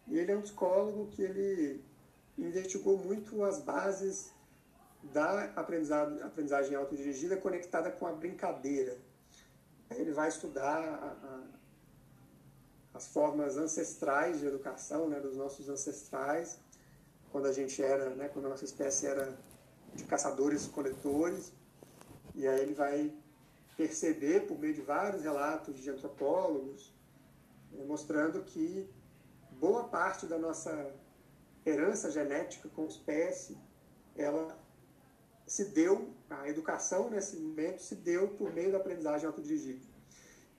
[0.09, 1.85] E ele é um psicólogo que ele
[2.39, 4.33] investigou muito as bases
[5.03, 8.97] da aprendizagem, autodirigida conectada com a brincadeira.
[9.91, 11.62] Ele vai estudar a, a,
[13.03, 16.61] as formas ancestrais de educação, né, dos nossos ancestrais,
[17.33, 19.37] quando a gente era, né, quando a nossa espécie era
[19.93, 21.53] de caçadores-coletores,
[22.35, 23.13] e aí ele vai
[23.77, 26.95] perceber, por meio de vários relatos de antropólogos,
[27.73, 28.89] né, mostrando que
[29.51, 30.95] boa parte da nossa
[31.67, 33.59] herança genética como espécie,
[34.15, 34.57] ela
[35.45, 39.92] se deu, a educação nesse momento se deu por meio da aprendizagem autodirigida.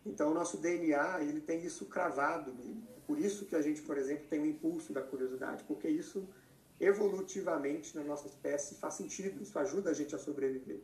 [0.06, 2.54] Então, o nosso DNA, ele tem isso cravado.
[3.08, 6.28] Por isso que a gente, por exemplo, tem o impulso da curiosidade, porque isso
[6.80, 10.82] evolutivamente na nossa espécie faz sentido, isso ajuda a gente a sobreviver.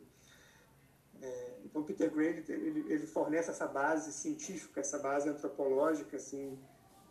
[1.20, 6.58] É, então, Peter Gray ele, ele, fornece essa base científica, essa base antropológica, assim,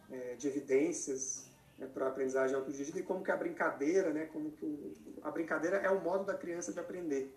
[0.10, 1.48] é, de evidências
[1.78, 5.30] né, para a aprendizagem autodirigida e como que a brincadeira, né, como que o, a
[5.30, 7.32] brincadeira é o modo da criança de aprender.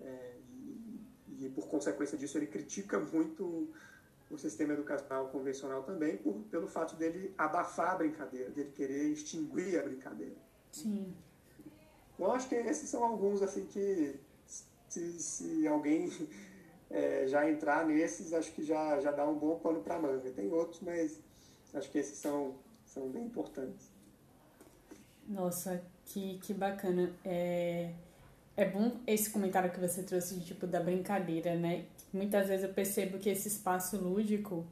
[0.00, 0.39] É,
[1.40, 3.68] e, por consequência disso, ele critica muito
[4.30, 9.78] o sistema educacional convencional também por, pelo fato dele abafar a brincadeira, dele querer extinguir
[9.78, 10.36] a brincadeira.
[10.70, 11.12] Sim.
[12.18, 14.20] Eu acho que esses são alguns assim que
[14.88, 16.10] se, se alguém
[16.90, 20.30] é, já entrar nesses, acho que já, já dá um bom pano para manga.
[20.30, 21.18] Tem outros, mas
[21.74, 23.90] acho que esses são, são bem importantes.
[25.26, 27.12] Nossa, que, que bacana.
[27.24, 27.94] É,
[28.56, 31.84] é bom esse comentário que você trouxe de tipo da brincadeira, né?
[32.12, 34.66] Muitas vezes eu percebo que esse espaço lúdico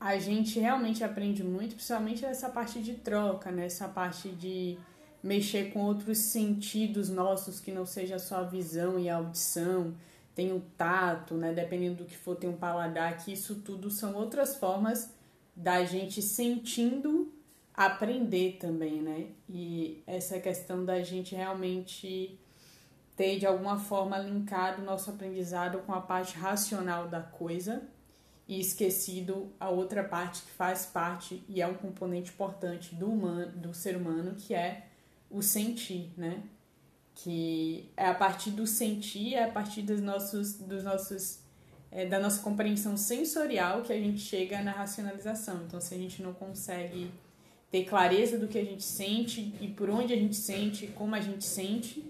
[0.00, 4.78] a gente realmente aprende muito, principalmente nessa parte de troca, nessa parte de
[5.22, 9.94] mexer com outros sentidos nossos que não seja só a visão e a audição,
[10.34, 11.54] tem o tato, né?
[11.54, 15.10] Dependendo do que for, tem um paladar, que isso tudo são outras formas
[15.56, 17.32] da gente sentindo
[17.72, 19.28] aprender também, né?
[19.48, 22.38] E essa questão da gente realmente
[23.16, 27.82] ter de alguma forma linkado o nosso aprendizado com a parte racional da coisa
[28.46, 33.52] e esquecido a outra parte que faz parte e é um componente importante do humano,
[33.52, 34.86] do ser humano, que é
[35.30, 36.42] o sentir, né?
[37.14, 41.44] Que é a partir do sentir, é a partir dos nossos, dos nossos
[41.94, 45.62] é, da nossa compreensão sensorial que a gente chega na racionalização.
[45.64, 47.12] Então, se a gente não consegue
[47.70, 51.20] ter clareza do que a gente sente e por onde a gente sente, como a
[51.20, 52.04] gente sente,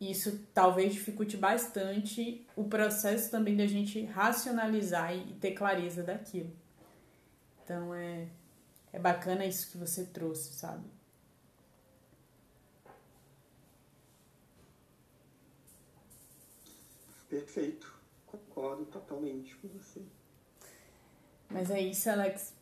[0.00, 6.52] isso talvez dificulte bastante o processo também da gente racionalizar e ter clareza daquilo.
[7.64, 8.28] Então, é,
[8.92, 10.84] é bacana isso que você trouxe, sabe?
[17.28, 17.92] Perfeito,
[18.26, 20.00] concordo totalmente com você.
[21.50, 22.54] Mas é isso, Alex.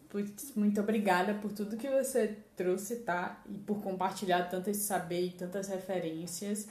[0.55, 3.43] Muito obrigada por tudo que você trouxe, tá?
[3.49, 6.69] E por compartilhar tanto esse saber e tantas referências.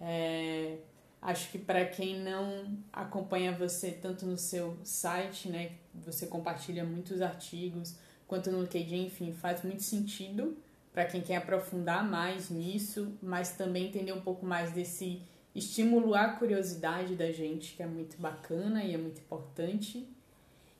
[0.00, 0.76] É,
[1.20, 5.72] acho que para quem não acompanha você tanto no seu site, né?
[6.04, 10.56] Você compartilha muitos artigos, quanto no LinkedIn, enfim, faz muito sentido
[10.92, 15.20] para quem quer aprofundar mais nisso, mas também entender um pouco mais desse
[15.52, 20.08] estímulo à curiosidade da gente, que é muito bacana e é muito importante.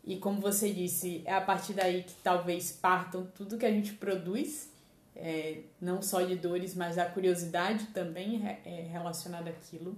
[0.04, 3.94] E como você disse, é a partir daí que talvez partam tudo que a gente
[3.94, 4.70] produz,
[5.16, 9.96] é, não só de dores, mas a curiosidade também é relacionada àquilo.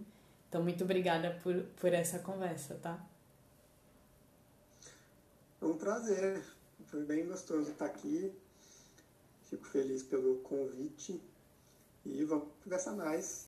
[0.48, 3.04] Então, muito obrigada por, por essa conversa, tá?
[5.58, 6.42] Foi um prazer.
[6.86, 8.32] Foi bem gostoso estar aqui.
[9.42, 11.20] Fico feliz pelo convite.
[12.04, 13.44] E vamos conversar mais